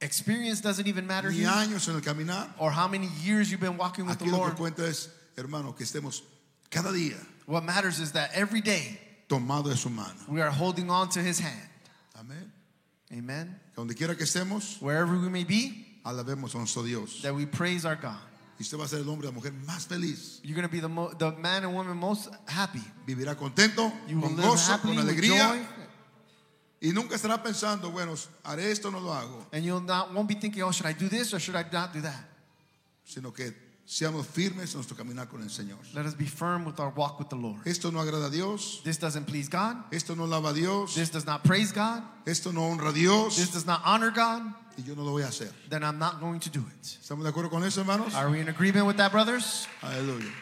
Experience 0.00 0.60
doesn't 0.60 0.86
even 0.86 1.06
matter 1.06 1.30
ni 1.30 1.38
here, 1.38 1.48
años 1.48 1.88
en 1.88 1.94
el 1.94 2.00
caminar. 2.02 2.48
or 2.58 2.70
how 2.70 2.86
many 2.88 3.08
years 3.22 3.50
you've 3.50 3.60
been 3.60 3.76
walking 3.78 4.06
with 4.06 4.18
the 4.18 4.24
Aquí 4.26 4.30
lo 4.30 4.38
Lord. 4.38 4.50
que 4.54 4.58
cuenta 4.58 4.86
es, 4.86 5.08
hermano, 5.36 5.72
que 5.74 5.84
estemos 5.84 6.22
cada 6.70 6.90
día 6.92 7.16
What 7.46 7.62
matters 7.64 8.00
is 8.00 8.12
that 8.12 8.30
every 8.34 8.60
day 8.60 8.98
tomados 9.28 9.70
de 9.70 9.76
su 9.76 9.88
mano. 9.88 10.14
we 10.28 10.40
are 10.42 10.50
holding 10.50 10.90
on 10.90 11.08
to 11.10 11.20
His 11.20 11.38
hand. 11.38 11.68
Amén. 12.18 12.50
Amen. 13.12 13.58
Donde 13.76 13.94
quiera 13.94 14.14
que 14.16 14.24
estemos, 14.26 14.80
Wherever 14.82 15.16
we 15.18 15.28
may 15.28 15.44
be, 15.44 15.86
alabemos 16.04 16.54
a 16.54 16.58
nuestro 16.58 16.82
Dios. 16.82 17.22
that 17.22 17.34
we 17.34 17.46
praise 17.46 17.84
our 17.86 17.96
God. 17.96 18.18
Y 18.58 18.62
usted 18.62 18.78
va 18.78 18.84
a 18.84 18.88
ser 18.88 19.00
el 19.00 19.08
hombre 19.08 19.26
y 19.26 19.30
la 19.30 19.34
mujer 19.34 19.52
más 19.52 19.86
feliz. 19.86 20.40
You're 20.42 20.54
going 20.54 20.68
to 20.68 20.72
be 20.72 20.80
the, 20.80 20.88
mo- 20.88 21.12
the 21.18 21.32
man 21.32 21.64
and 21.64 21.74
woman 21.74 21.96
most 21.96 22.28
happy. 22.46 22.82
Vivirá 23.06 23.34
contento, 23.36 23.92
You 24.06 24.20
con 24.20 24.36
gozo, 24.36 24.72
happily 24.72 24.96
con 24.96 25.08
alegría. 25.08 25.68
Y 26.80 26.92
nunca 26.92 27.16
estará 27.16 27.42
pensando, 27.42 27.90
bueno, 27.90 28.14
haré 28.44 28.70
esto 28.70 28.88
o 28.88 28.90
no 28.90 29.00
lo 29.00 29.12
hago. 29.12 29.46
and 29.52 29.64
you'll 29.64 29.80
not 29.80 30.12
won't 30.12 30.28
be 30.28 30.34
thinking, 30.34 30.62
oh, 30.62 30.70
should 30.70 30.86
I 30.86 30.92
do 30.92 31.08
this 31.08 31.32
or 31.32 31.40
should 31.40 31.56
I 31.56 31.64
not 31.72 31.92
do 31.92 32.00
that? 32.02 32.28
Sino 33.04 33.32
que 33.32 33.52
seamos 33.86 34.26
firmes 34.26 34.72
en 34.72 34.78
nuestro 34.78 34.96
caminar 34.96 35.28
con 35.28 35.42
el 35.42 35.50
Señor. 35.50 35.78
Let 35.94 36.06
us 36.06 36.14
be 36.14 36.26
firm 36.26 36.64
with 36.64 36.80
our 36.80 36.90
walk 36.90 37.18
with 37.18 37.28
the 37.28 37.36
Lord. 37.36 37.66
Esto 37.66 37.90
no 37.90 38.00
agrada 38.00 38.26
a 38.26 38.30
Dios. 38.30 38.80
This 38.84 38.98
doesn't 38.98 39.26
please 39.26 39.48
God. 39.48 39.76
Esto 39.92 40.14
no 40.14 40.24
alaba 40.24 40.50
a 40.50 40.54
Dios. 40.54 40.94
This 40.94 41.10
does 41.10 41.26
not 41.26 41.44
praise 41.44 41.72
God. 41.72 42.02
Esto 42.26 42.50
no 42.52 42.62
honra 42.62 42.90
a 42.90 42.92
Dios. 42.92 43.36
This 43.36 43.50
does 43.52 43.66
not 43.66 43.82
honor 43.84 44.10
God. 44.10 44.42
Y 44.76 44.82
yo 44.84 44.94
no 44.94 45.04
lo 45.04 45.12
voy 45.12 45.22
a 45.22 45.28
hacer. 45.28 45.52
Then 45.68 45.84
I'm 45.84 45.98
not 45.98 46.20
going 46.20 46.40
to 46.40 46.50
do 46.50 46.60
it. 46.60 46.82
¿Estamos 46.82 47.22
de 47.22 47.30
acuerdo 47.30 47.50
con 47.50 47.62
eso, 47.62 47.80
hermanos? 47.82 48.14
Are 48.14 48.30
we 48.30 48.40
in 48.40 48.48
agreement 48.48 48.86
with 48.86 48.96
that, 48.96 49.12
brothers? 49.12 49.68
Aleluya. 49.82 50.32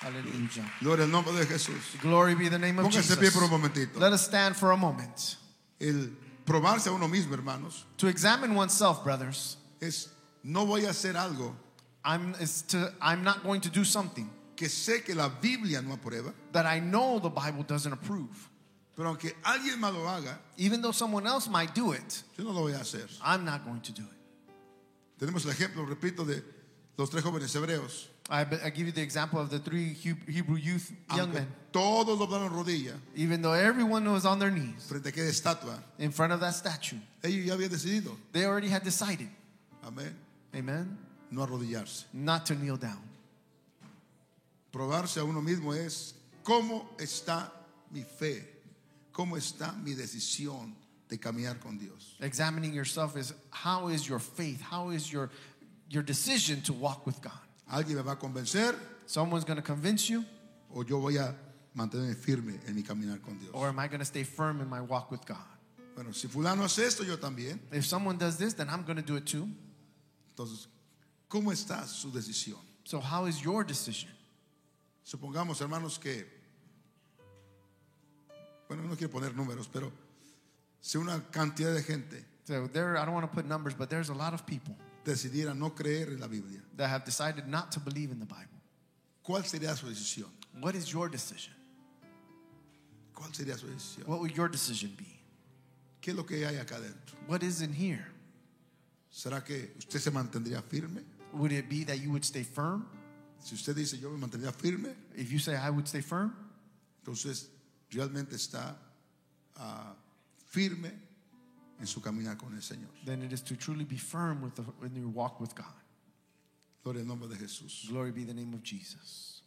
Hallelujah. 0.00 0.70
Gloria 0.80 1.04
al 1.04 1.10
nombre 1.10 1.32
de 1.32 1.46
Jesús. 1.46 1.98
Glory 2.02 2.34
be 2.34 2.50
the 2.50 2.58
name 2.58 2.78
of 2.78 2.84
Póngase 2.86 3.14
de 3.14 3.16
pie 3.16 3.30
por 3.30 3.42
un 3.42 3.48
Jesus. 3.48 3.50
momentito. 3.50 3.98
Let 3.98 4.12
us 4.12 4.22
stand 4.22 4.54
for 4.54 4.72
a 4.72 4.76
moment. 4.76 5.36
El 5.80 6.10
probarse 6.44 6.88
a 6.88 6.92
uno 6.92 7.08
mismo, 7.08 7.32
hermanos, 7.32 7.84
To 7.98 8.08
examine 8.08 8.54
oneself, 8.54 9.02
brothers, 9.02 9.56
es 9.80 10.10
no 10.42 10.66
voy 10.66 10.84
a 10.84 10.90
hacer 10.90 11.16
algo 11.16 11.54
I'm, 12.04 12.34
is 12.40 12.62
to, 12.68 12.92
I'm 13.00 13.24
not 13.24 13.42
going 13.42 13.60
to 13.62 13.70
do 13.70 13.84
something 13.84 14.28
que 14.56 14.68
sé 14.68 15.04
que 15.04 15.14
la 15.14 15.28
Biblia 15.28 15.82
no 15.82 15.96
aprueba, 15.96 16.32
that 16.52 16.66
I 16.66 16.78
know 16.80 17.18
the 17.18 17.30
Bible 17.30 17.62
doesn't 17.62 17.92
approve. 17.92 18.48
pero 18.96 19.08
aunque 19.08 19.34
alguien 19.42 19.80
más 19.80 19.92
lo 19.92 20.06
haga, 20.06 20.38
Even 20.56 20.80
though 20.82 20.92
someone 20.92 21.26
else 21.26 21.48
might 21.48 21.74
do 21.74 21.92
it, 21.92 22.22
yo 22.38 22.44
no 22.44 22.52
lo 22.52 22.62
voy 22.62 22.72
a 22.72 22.78
hacer. 22.78 23.08
I'm 23.22 23.44
not 23.44 23.64
going 23.64 23.80
to 23.80 23.92
do 23.92 24.02
it. 24.02 25.18
Tenemos 25.18 25.44
el 25.46 25.52
ejemplo, 25.52 25.86
repito, 25.86 26.24
de 26.26 26.42
los 26.96 27.10
tres 27.10 27.22
jóvenes 27.22 27.52
hebreos. 27.54 28.08
I, 28.30 28.40
I 28.40 28.70
give 28.70 28.86
you 28.86 28.92
the 28.92 29.02
example 29.02 29.38
of 29.38 29.50
the 29.50 29.58
three 29.58 29.92
Hebrew 29.92 30.56
youth 30.56 30.90
young 31.10 31.28
Aunque 31.28 31.34
men. 31.40 31.46
todos 31.72 32.18
doblaron 32.18 32.50
rodilla 32.50 32.94
Even 33.14 33.42
though 33.42 33.52
everyone 33.52 34.10
was 34.10 34.24
on 34.24 34.38
their 34.38 34.50
knees 34.50 34.86
frente 34.88 35.06
a 35.06 35.10
aquella 35.12 35.28
estatua, 35.28 35.78
in 35.98 36.10
front 36.10 36.32
of 36.32 36.40
that 36.40 36.54
statue, 36.54 36.96
ellos 37.22 37.44
ya 37.44 37.54
habían 37.54 37.68
decidido, 37.68 38.16
they 38.32 38.44
already 38.46 38.68
had 38.68 38.82
decided, 38.82 39.28
amén, 39.84 40.14
amen, 40.54 40.96
no 41.34 41.46
arrodillarse. 41.46 42.04
not 42.12 42.46
to 42.46 42.54
kneel 42.54 42.76
down. 42.76 43.02
Probarse 44.72 45.20
a 45.20 45.24
uno 45.24 45.40
mismo 45.40 45.72
es 45.74 46.14
cómo 46.42 46.86
está 46.98 47.50
mi 47.90 48.02
fe, 48.02 48.42
cómo 49.12 49.36
está 49.36 49.72
mi 49.72 49.94
decisión 49.94 50.74
de 51.08 51.18
caminar 51.18 51.60
con 51.60 51.78
Dios. 51.78 52.16
Examining 52.20 52.72
yourself 52.72 53.16
is 53.16 53.32
how 53.50 53.88
is 53.88 54.08
your 54.08 54.18
faith? 54.18 54.60
How 54.60 54.90
is 54.90 55.12
your 55.12 55.30
your 55.88 56.02
decision 56.02 56.60
to 56.62 56.72
walk 56.72 57.06
with 57.06 57.20
God? 57.22 57.32
¿Alguien 57.70 57.96
me 57.96 58.02
va 58.02 58.12
a 58.12 58.16
convencer 58.16 58.74
Someone's 59.06 59.44
going 59.44 59.56
to 59.56 59.62
convince 59.62 60.08
you, 60.08 60.24
o 60.74 60.82
yo 60.82 60.98
voy 60.98 61.18
a 61.18 61.34
mantenerme 61.76 62.16
firme 62.16 62.58
en 62.66 62.74
mi 62.74 62.82
caminar 62.82 63.20
con 63.22 63.38
Dios? 63.38 63.50
or 63.52 63.68
am 63.68 63.78
I 63.78 63.86
going 63.86 64.00
to 64.00 64.04
stay 64.04 64.24
firm 64.24 64.60
in 64.60 64.68
my 64.68 64.80
walk 64.80 65.10
with 65.10 65.24
God? 65.26 65.36
Bueno, 65.94 66.10
si 66.12 66.26
fulano 66.26 66.64
hace 66.64 66.84
esto, 66.84 67.04
yo 67.04 67.16
también. 67.16 67.60
If 67.70 67.84
someone 67.86 68.16
does 68.16 68.36
this, 68.38 68.54
then 68.54 68.68
I'm 68.68 68.82
going 68.82 68.96
to 68.96 69.02
do 69.02 69.14
it 69.16 69.26
too. 69.26 69.48
Entonces, 70.34 70.66
¿cómo 71.34 71.50
está 71.50 71.84
su 71.88 72.12
decisión? 72.12 72.60
So 72.84 73.00
how 73.00 73.26
is 73.26 73.40
your 73.40 73.66
decision? 73.66 74.12
Supongamos, 75.02 75.60
hermanos, 75.60 75.98
que, 75.98 76.24
bueno, 78.68 78.84
no 78.84 78.96
quiero 78.96 79.10
poner 79.10 79.34
números, 79.34 79.68
pero 79.68 79.92
si 80.80 80.96
una 80.96 81.20
cantidad 81.32 81.74
de 81.74 81.82
gente 81.82 82.24
So 82.44 82.68
there, 82.68 82.98
I 82.98 83.04
don't 83.06 83.14
want 83.14 83.28
to 83.28 83.34
put 83.34 83.46
numbers, 83.46 83.74
but 83.74 83.88
there's 83.88 84.10
a 84.10 84.14
lot 84.14 84.34
of 84.34 84.44
people 84.46 84.76
decidiera 85.02 85.56
no 85.56 85.70
creer 85.70 86.08
en 86.08 86.20
la 86.20 86.28
Biblia, 86.28 86.60
that 86.76 86.88
have 86.88 87.04
decided 87.04 87.48
not 87.48 87.72
to 87.72 87.80
believe 87.80 88.12
in 88.12 88.20
the 88.20 88.26
Bible. 88.26 88.60
¿cuál 89.24 89.44
sería 89.44 89.74
su 89.74 89.86
decisión? 89.86 90.28
What 90.60 90.76
is 90.76 90.86
your 90.86 91.08
decision? 91.08 91.54
¿Cuál 93.12 93.34
sería 93.34 93.58
su 93.58 93.66
decisión? 93.66 94.06
What 94.06 94.20
would 94.20 94.36
your 94.36 94.48
decision 94.48 94.94
be? 94.96 95.20
¿Qué 96.00 96.10
es 96.10 96.16
lo 96.16 96.24
que 96.24 96.46
hay 96.46 96.58
acá 96.58 96.76
adentro? 96.76 97.16
What 97.26 97.42
is 97.42 97.60
in 97.60 97.72
here? 97.72 98.06
¿Será 99.10 99.42
que 99.42 99.74
usted 99.78 100.00
se 100.00 100.10
mantendría 100.10 100.62
firme? 100.62 101.02
Would 101.34 101.52
it 101.52 101.68
be 101.68 101.84
that 101.84 101.98
you 102.00 102.10
would 102.10 102.24
stay 102.24 102.42
firm? 102.42 102.86
Si 103.40 103.54
usted 103.54 103.76
dice 103.76 103.94
yo 104.00 104.10
me 104.10 104.18
mantendría 104.26 104.52
firme, 104.54 104.94
If 105.16 105.30
you 105.32 105.38
say 105.38 105.54
I 105.56 105.70
would 105.70 105.86
stay 105.88 106.00
firm, 106.00 106.34
entonces 107.04 107.46
realmente 107.92 108.34
está 108.34 108.74
ah, 109.58 109.94
firme 110.46 110.90
en 111.80 111.86
su 111.86 112.00
caminar 112.00 112.38
con 112.38 112.54
el 112.54 112.60
Señor. 112.62 112.88
then 113.04 113.22
it 113.22 113.32
is 113.32 113.40
to 113.42 113.56
truly 113.56 113.84
be 113.84 113.96
firm 113.96 114.40
with 114.40 114.54
the, 114.54 114.64
in 114.86 114.94
your 114.94 115.08
walk 115.08 115.40
with 115.40 115.54
God. 115.54 115.66
Gloria 116.82 117.02
al 117.02 117.06
nombre 117.08 117.28
de 117.28 117.34
Jesús. 117.36 117.88
Glory 117.88 118.12
be 118.12 118.24
the 118.24 118.34
name 118.34 118.52
of 118.54 118.62
Jesus. 118.62 119.42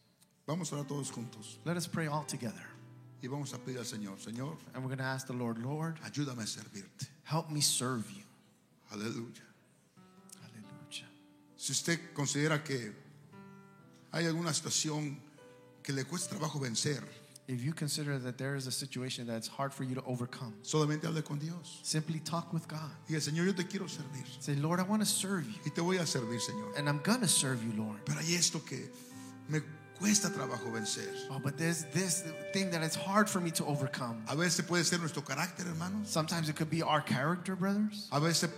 Vamos 0.48 0.72
a 0.72 0.76
orar 0.76 0.88
todos 0.88 1.12
juntos 1.12 1.58
Let 1.66 1.78
us 1.78 1.88
pray 1.88 2.08
all 2.08 2.24
together. 2.24 2.66
y 3.22 3.28
vamos 3.28 3.54
a 3.54 3.58
pedir 3.58 3.78
al 3.80 3.84
Señor, 3.86 4.18
Señor, 4.20 4.58
And 4.74 4.84
we're 4.84 4.90
going 4.90 5.00
to 5.00 5.04
ask 5.04 5.26
the 5.28 5.34
Lord, 5.34 5.58
Lord, 5.58 5.98
ayúdame 6.06 6.40
a 6.40 6.46
servirte. 6.46 7.08
help 7.24 7.50
me 7.50 7.62
serve 7.62 8.10
you. 8.12 8.24
Aleluya. 8.94 9.42
Si 11.58 11.72
usted 11.74 12.00
considera 12.14 12.64
que 12.64 12.94
hay 14.12 14.26
alguna 14.26 14.54
situación 14.54 15.20
que 15.84 15.92
le 15.94 16.04
cuesta 16.06 16.30
trabajo 16.36 16.60
vencer, 16.60 17.04
If 17.50 17.64
you 17.64 17.72
consider 17.74 18.20
that 18.20 18.38
there 18.38 18.58
is 18.58 18.68
a 18.68 18.72
situation 18.72 19.26
that's 19.26 19.48
hard 19.48 19.74
for 19.74 19.86
you 19.86 19.96
to 19.96 20.04
overcome, 20.06 20.54
solamente 20.64 21.06
hable 21.06 21.22
con 21.22 21.40
Dios. 21.40 21.80
simply 21.82 22.20
talk 22.20 22.52
with 22.52 22.68
God. 22.68 22.92
Diga, 23.08 23.22
Señor, 23.22 23.46
yo 23.46 23.54
te 23.54 23.64
quiero 23.64 23.88
servir. 23.88 24.26
Say, 24.42 24.56
Lord, 24.56 24.82
I 24.82 24.84
want 24.84 25.02
to 25.02 25.06
serve 25.06 25.46
you. 25.48 25.56
Y 25.66 25.72
te 25.74 25.82
voy 25.82 25.98
a 25.98 26.06
servir, 26.06 26.42
Señor. 26.42 26.78
And 26.78 26.90
I'm 26.90 27.00
going 27.04 27.22
to 27.22 27.28
serve 27.28 27.64
you, 27.64 27.72
Lord. 27.82 28.00
Pero 28.06 28.20
hay 28.20 28.34
esto 28.36 28.60
que 28.60 28.90
me 29.48 29.62
cuesta 29.98 30.30
trabajo 30.30 30.70
vencer. 30.74 31.08
Oh, 31.32 31.40
but 31.40 31.58
there's 31.58 31.86
this 31.94 32.26
thing 32.52 32.70
that 32.72 32.84
it's 32.84 32.98
hard 32.98 33.30
for 33.30 33.40
me 33.40 33.50
to 33.52 33.64
overcome. 33.66 34.22
A 34.28 34.36
veces 34.36 34.66
puede 34.68 34.84
ser 34.84 34.98
nuestro 35.00 35.22
carácter, 35.22 35.66
hermanos. 35.66 36.10
Sometimes 36.10 36.50
it 36.50 36.58
could 36.58 36.70
be 36.70 36.84
our 36.84 37.00
character, 37.00 37.56
brothers. 37.56 38.10
A 38.12 38.20
veces 38.20 38.50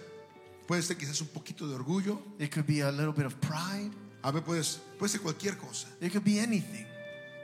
puede 0.70 0.84
ser 0.84 0.98
quizás 0.98 1.20
un 1.20 1.30
poquito 1.30 1.68
de 1.68 1.74
orgullo. 1.74 2.22
It 2.38 2.52
could 2.52 2.68
be 2.68 2.82
a 2.82 2.92
little 2.92 3.12
bit 3.12 3.26
of 3.26 3.34
pride. 3.42 3.92
A 4.22 4.32
veces 4.32 4.46
puede, 4.46 4.64
puede 5.00 5.10
ser 5.10 5.22
cualquier 5.22 5.58
cosa. 5.58 5.88
It 6.00 6.12
could 6.12 6.24
be 6.24 6.40
anything. 6.40 6.86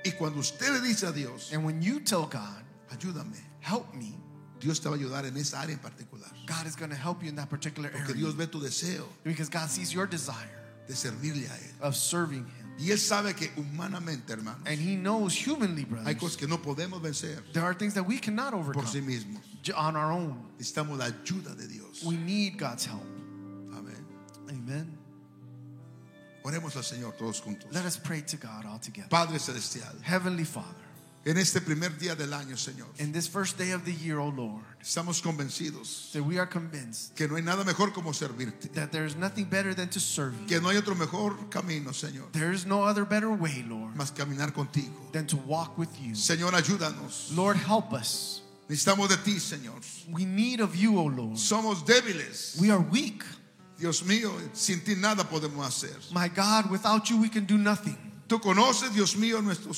Y 0.05 0.11
cuando 0.11 0.39
usted 0.39 0.71
le 0.71 0.79
dice 0.81 1.07
a 1.07 1.11
Dios, 1.11 1.51
And 1.51 1.65
when 1.65 1.81
you 1.81 1.99
tell 2.01 2.27
God, 2.27 2.63
ayúdame, 2.91 3.41
help 3.61 3.91
me, 3.95 4.13
Dios 4.59 4.79
te 4.79 4.89
va 4.89 4.95
a 4.95 4.99
ayudar 4.99 5.25
en 5.25 5.35
esa 5.37 5.61
área 5.61 5.73
en 5.73 5.79
particular. 5.79 6.29
God 6.45 6.67
is 6.67 6.75
going 6.75 6.91
to 6.91 6.95
help 6.95 7.23
you 7.23 7.29
in 7.29 7.35
that 7.37 7.49
particular 7.49 7.89
Porque 7.89 8.11
area. 8.11 8.15
Dios 8.21 8.35
ve 8.35 8.45
tu 8.45 8.59
deseo 8.59 9.07
Because 9.23 9.49
God 9.49 9.69
sees 9.69 9.91
your 9.91 10.05
desire 10.05 10.51
de 10.87 10.93
servirle 10.93 11.49
a 11.49 11.57
Él. 11.57 11.73
of 11.81 11.95
serving 11.95 12.45
Him. 12.45 12.65
Y 12.77 12.91
Él 12.91 12.99
sabe 12.99 13.33
que 13.35 13.49
humanamente, 13.55 14.33
hermanos, 14.33 14.61
And 14.67 14.79
He 14.79 14.95
knows 14.97 15.33
humanly, 15.35 15.81
hay 15.83 15.89
brothers, 15.89 16.17
cosas 16.19 16.37
que 16.37 16.47
no 16.47 16.61
podemos 16.61 17.01
vencer 17.01 17.41
there 17.53 17.63
are 17.63 17.73
things 17.73 17.95
that 17.95 18.03
we 18.05 18.19
cannot 18.19 18.51
por 18.51 18.85
sí 18.85 18.99
overcome 18.99 19.07
mismos. 19.07 19.41
on 19.75 19.95
our 19.95 20.11
own. 20.11 20.37
Necesitamos 20.59 20.99
la 20.99 21.05
ayuda 21.05 21.55
de 21.55 21.67
Dios. 21.67 22.03
We 22.03 22.17
need 22.17 22.59
God's 22.59 22.85
help. 22.85 23.14
Amen. 24.65 24.97
Oremos 26.43 26.75
al 26.75 26.83
Señor 26.83 27.13
todos 27.17 27.41
juntos. 27.41 27.71
Let 27.71 27.85
us 27.85 27.97
pray 27.97 28.21
to 28.21 28.37
God 28.37 28.65
all 28.65 28.79
together. 28.79 29.09
Padre 29.09 29.39
Celestial, 29.39 29.93
Heavenly 30.03 30.45
Father, 30.45 30.75
en 31.25 31.37
este 31.37 31.59
primer 31.59 31.97
día 31.97 32.15
del 32.15 32.33
año, 32.33 32.55
Señor, 32.55 32.87
in 32.99 33.11
this 33.11 33.27
first 33.27 33.57
day 33.57 33.71
of 33.71 33.83
the 33.83 33.91
year, 33.93 34.19
O 34.19 34.27
Lord, 34.29 34.63
estamos 34.79 35.21
convencidos 35.23 36.11
that 36.13 36.21
we 36.23 36.37
are 36.37 36.45
convinced 36.47 37.15
que 37.15 37.27
no 37.27 37.35
hay 37.35 37.41
nada 37.41 37.63
mejor 37.63 37.91
como 37.93 38.11
servirte. 38.11 38.71
that 38.73 38.91
there 38.91 39.05
is 39.07 39.15
nothing 39.15 39.45
better 39.45 39.73
than 39.73 39.89
to 39.89 39.99
serve 39.99 40.39
you. 40.39 40.45
Que 40.47 40.59
no 40.61 40.69
hay 40.69 40.77
otro 40.77 40.93
mejor 40.93 41.35
camino, 41.49 41.89
Señor, 41.91 42.31
There 42.31 42.51
is 42.51 42.65
no 42.67 42.83
other 42.83 43.05
better 43.05 43.31
way, 43.31 43.65
Lord, 43.67 43.95
más 43.95 44.11
caminar 44.11 44.53
contigo. 44.53 45.11
than 45.13 45.25
to 45.27 45.37
walk 45.37 45.79
with 45.79 45.89
you. 45.99 46.13
Señor, 46.13 46.53
ayúdanos. 46.53 47.35
Lord, 47.35 47.57
help 47.57 47.91
us. 47.91 48.41
Necesitamos 48.69 49.09
de 49.09 49.17
ti, 49.17 49.39
Señor. 49.39 49.81
We 50.11 50.25
need 50.25 50.59
of 50.59 50.75
you, 50.75 50.97
O 50.99 51.05
Lord. 51.05 51.37
Somos 51.37 51.83
débiles. 51.85 52.59
We 52.59 52.69
are 52.69 52.79
weak. 52.79 53.23
Dios 53.77 54.03
mío, 54.03 54.31
sin 54.53 54.81
ti 54.83 54.95
nada 54.95 55.27
podemos 55.29 55.65
hacer. 55.65 55.95
My 56.11 56.29
God, 56.29 56.71
without 56.71 57.09
you, 57.09 57.17
we 57.19 57.29
can 57.29 57.45
do 57.45 57.57
nothing. 57.57 57.97
Tú 58.27 58.39
conoces, 58.39 58.93
Dios 58.93 59.15
mío, 59.15 59.41
nuestra 59.41 59.71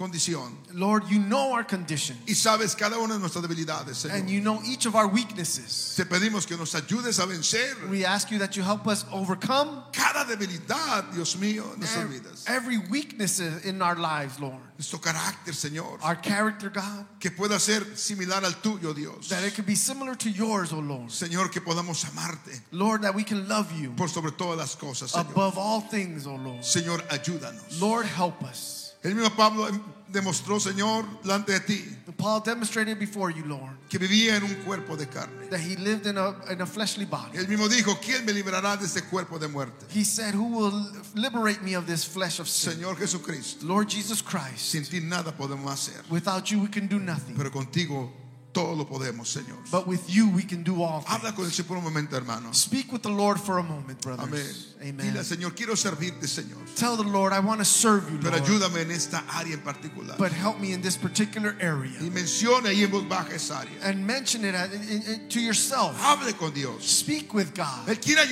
condición 0.00 0.56
Lord, 0.72 1.04
you 1.10 1.18
know 1.18 1.52
our 1.52 1.62
condition 1.62 2.16
y 2.26 2.32
sabes 2.34 2.74
cada 2.74 2.98
una 2.98 3.14
de 3.14 3.20
nuestras 3.20 3.42
debilidades, 3.42 4.06
and 4.06 4.30
you 4.30 4.40
know 4.40 4.62
each 4.64 4.86
of 4.86 4.94
our 4.94 5.06
weaknesses. 5.06 5.94
Te 5.94 6.04
pedimos 6.04 6.46
que 6.46 6.56
nos 6.56 6.74
ayudes 6.74 7.18
a 7.18 7.26
vencer 7.26 7.76
We 7.90 8.06
ask 8.06 8.30
you 8.30 8.38
that 8.38 8.56
you 8.56 8.62
help 8.62 8.86
us 8.86 9.04
overcome 9.12 9.82
cada 9.92 10.24
debilidad, 10.24 11.12
Dios 11.12 11.36
mío, 11.36 11.64
en 11.74 11.80
nuestras 11.80 12.08
vidas. 12.08 12.44
every 12.48 12.78
weakness 12.78 13.40
in 13.40 13.82
our 13.82 13.96
lives, 13.96 14.40
Lord. 14.40 14.60
Nuestro 14.78 14.98
carácter, 15.00 15.52
Señor, 15.52 15.98
Our 16.02 16.16
character, 16.16 16.70
God, 16.70 17.04
que 17.18 17.30
pueda 17.30 17.60
ser 17.60 17.84
similar 17.96 18.42
al 18.44 18.52
tuyo, 18.62 18.94
Dios. 18.94 19.28
that 19.28 19.44
it 19.44 19.54
could 19.54 19.66
be 19.66 19.74
similar 19.74 20.14
to 20.14 20.30
yours, 20.30 20.72
O 20.72 20.78
Lord. 20.78 21.10
Señor, 21.10 21.50
que 21.52 21.60
podamos 21.60 22.02
amarte 22.06 22.58
Lord, 22.72 23.02
that 23.02 23.14
we 23.14 23.22
can 23.24 23.46
love 23.48 23.70
you 23.78 23.90
por 23.90 24.08
sobre 24.08 24.30
todas 24.30 24.56
las 24.56 24.76
cosas, 24.76 25.10
Señor. 25.10 25.30
above 25.32 25.58
all 25.58 25.82
things, 25.82 26.26
O 26.26 26.36
Lord. 26.36 26.62
Señor, 26.64 27.02
ayúdanos. 27.08 27.78
Lord, 27.80 28.06
help 28.06 28.42
us. 28.42 28.79
El 29.02 29.14
mismo 29.14 29.30
Pablo 29.34 29.66
demostró, 30.08 30.60
Señor, 30.60 31.04
delante 31.22 31.52
de 31.52 31.60
ti, 31.60 31.96
Paul 32.18 32.42
demonstrated 32.44 32.98
before 32.98 33.32
you, 33.32 33.44
Lord, 33.46 33.78
que 33.88 33.98
vivía 33.98 34.36
en 34.36 34.42
un 34.42 34.54
cuerpo 34.66 34.94
de 34.96 35.06
carne. 35.06 35.48
that 35.48 35.60
he 35.60 35.76
lived 35.76 36.06
in 36.06 36.18
a, 36.18 36.34
in 36.52 36.60
a 36.60 36.66
fleshly 36.66 37.06
body. 37.06 37.38
Él 37.38 37.48
mismo 37.48 37.68
dijo, 37.68 37.98
¿quién 38.02 38.26
me 38.26 38.32
librará 38.32 38.76
de 38.76 38.84
este 38.84 39.02
cuerpo 39.08 39.38
de 39.38 39.48
muerte? 39.48 39.86
He 39.88 40.04
said, 40.04 40.34
Who 40.34 40.48
will 40.48 40.86
liberate 41.14 41.62
me 41.62 41.74
of 41.74 41.86
this 41.86 42.04
flesh 42.04 42.40
of 42.40 42.48
sin? 42.48 42.74
Señor 42.74 42.96
Jesucristo, 42.98 43.64
Lord 43.66 43.88
Jesus 43.88 44.20
Christ. 44.20 44.58
sin 44.58 44.84
ti 44.84 45.00
nada 45.00 45.32
podemos 45.34 45.72
hacer, 45.72 46.02
Without 46.10 46.50
you, 46.50 46.60
we 46.60 46.68
can 46.68 46.86
do 46.86 46.98
nothing. 46.98 47.36
pero 47.36 47.50
contigo 47.50 48.12
todo 48.52 48.74
lo 48.74 48.84
podemos, 48.84 49.28
Señor. 49.28 49.58
But 49.70 49.86
with 49.86 50.10
you, 50.10 50.28
we 50.28 50.42
can 50.42 50.62
do 50.62 50.82
all 50.82 51.00
things. 51.00 51.10
Habla 51.14 51.32
con 51.34 51.44
el 51.46 51.52
Señor 51.52 51.68
por 51.68 51.76
un 51.78 51.84
momento, 51.84 52.16
hermano. 52.16 52.52
Speak 52.52 52.92
with 52.92 53.02
the 53.02 53.08
Lord 53.08 53.38
for 53.40 53.58
a 53.58 53.62
moment, 53.62 54.02
brothers. 54.02 54.28
Amén. 54.28 54.69
Amen. 54.82 54.96
Dile 55.08 55.18
al 55.18 55.24
Señor, 55.26 55.54
quiero 55.54 55.76
servirte, 55.76 56.26
Señor. 56.26 56.56
Tell 56.74 56.96
the 56.96 57.04
Lord, 57.04 57.34
I 57.34 57.40
want 57.40 57.58
to 57.60 57.66
serve 57.66 58.10
you, 58.10 58.18
Pero 58.18 58.30
Lord. 58.38 58.44
ayúdame 58.48 58.80
en 58.80 58.90
esta 58.90 59.22
área 59.28 59.52
en 59.52 59.60
particular. 59.60 60.16
But 60.16 60.32
help 60.32 60.58
me 60.58 60.72
in 60.72 60.80
this 60.80 60.96
particular 60.96 61.54
area. 61.60 61.98
Y 62.00 62.08
mencione 62.08 62.70
ahí 62.70 62.82
en 62.84 62.90
voz 62.90 63.06
baja 63.06 63.34
esa 63.34 63.60
área. 63.60 63.78
And 63.82 64.06
mention 64.06 64.42
it 64.42 64.54
at- 64.54 64.72
in- 64.72 65.02
in- 65.06 65.28
to 65.28 65.38
yourself. 65.38 65.94
Hable 66.00 66.32
con 66.34 66.52
Dios. 66.54 66.82
Speak 66.82 67.34
with 67.34 67.54
God. 67.54 67.86
Él 67.88 68.00
quiere 68.00 68.22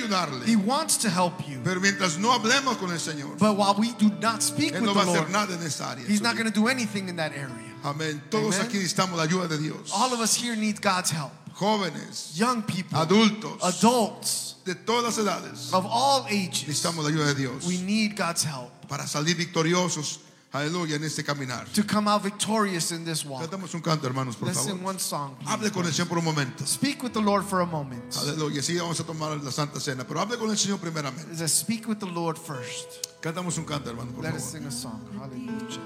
He 0.47 0.55
wants 0.55 0.97
to 0.97 1.09
help 1.09 1.47
you. 1.47 1.59
Pero 1.63 1.79
mientras 1.79 2.17
no 2.17 2.31
hablemos 2.31 2.77
con 2.79 2.89
el 2.91 2.97
Señor, 2.99 3.37
But 3.37 3.55
while 3.55 3.75
we 3.77 3.91
do 3.99 4.09
not 4.19 4.41
speak 4.41 4.73
Él 4.73 4.81
with 4.81 4.89
no 4.89 4.93
the 4.93 4.99
va 4.99 5.05
a 5.05 5.07
hacer 5.13 5.21
Lord, 5.21 5.31
nada 5.31 5.53
en 5.53 5.61
esa 5.61 5.89
área. 5.91 6.05
He's 6.07 6.21
not 6.21 6.35
going 6.35 6.51
to 6.51 6.59
do 6.59 6.67
anything 6.67 7.09
in 7.09 7.17
that 7.17 7.31
area. 7.31 7.75
Amén. 7.83 8.23
Todos 8.31 8.55
Amen. 8.55 8.67
aquí 8.67 8.77
necesitamos 8.79 9.17
la 9.17 9.23
ayuda 9.27 9.47
de 9.47 9.59
Dios. 9.59 9.91
All 9.93 10.11
of 10.13 10.19
us 10.19 10.33
here 10.35 10.55
need 10.55 10.81
God's 10.81 11.11
help. 11.11 11.31
Jóvenes, 11.59 12.35
Young 12.35 12.63
people, 12.63 12.97
adultos, 12.97 13.59
adults 13.61 14.48
de 14.69 14.75
todas 14.75 15.03
las 15.03 15.17
edades, 15.17 15.73
of 15.73 15.85
all 15.85 16.25
ages, 16.27 16.67
necesitamos 16.67 17.03
la 17.03 17.09
ayuda 17.11 17.25
de 17.27 17.35
Dios 17.35 17.65
we 17.65 17.77
need 17.79 18.15
God's 18.15 18.43
help 18.45 18.69
para 18.87 19.07
salir 19.07 19.35
victoriosos, 19.35 20.19
aleluya, 20.51 20.95
en 20.95 21.03
este 21.03 21.23
caminar. 21.23 21.65
to 21.73 21.83
come 21.83 22.07
out 22.09 22.21
victorious 22.23 22.91
in 22.91 23.03
this 23.05 23.23
walk. 23.25 23.41
Cantamos 23.41 23.73
un 23.73 23.81
canto, 23.81 24.07
hermanos, 24.07 24.35
por 24.35 24.47
Let's 24.47 24.59
sing 24.61 24.77
favor. 24.77 24.89
one 24.89 24.99
song. 24.99 25.35
please. 25.37 25.49
Hable 25.51 25.71
con 25.71 25.85
el 25.85 25.91
Señor 25.93 26.07
por 26.09 26.17
un 26.19 26.25
momento. 26.25 26.65
Speak 26.65 27.03
with 27.03 27.11
the 27.13 27.21
Lord 27.21 27.43
for 27.45 27.61
a 27.61 27.65
moment. 27.65 28.03
Aleluya. 28.17 28.61
Sí, 28.61 28.77
vamos 28.77 28.99
a 28.99 29.03
tomar 29.03 29.37
la 29.43 29.51
Santa 29.51 29.79
Cena, 29.79 30.05
pero 30.07 30.19
hable 30.21 30.37
con 30.37 30.49
el 30.49 30.57
Señor 30.57 30.79
primeramente. 30.79 31.35
Let's 31.37 31.53
speak 31.53 31.87
with 31.87 31.97
the 31.99 32.07
Lord 32.07 32.37
first. 32.37 33.07
Cantamos 33.21 33.57
un 33.57 33.65
canto, 33.65 33.89
hermano, 33.89 34.11
por 34.11 34.23
Let 34.23 34.33
us 34.35 34.43
favor. 34.43 34.51
sing 34.59 34.65
a 34.67 34.71
song. 34.71 35.01
Hallelujah. 35.19 35.81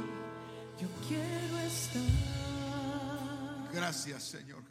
Yo 0.80 0.88
quiero 1.08 1.58
estar 1.67 2.02
Gracias, 3.74 4.24
Señor. 4.24 4.62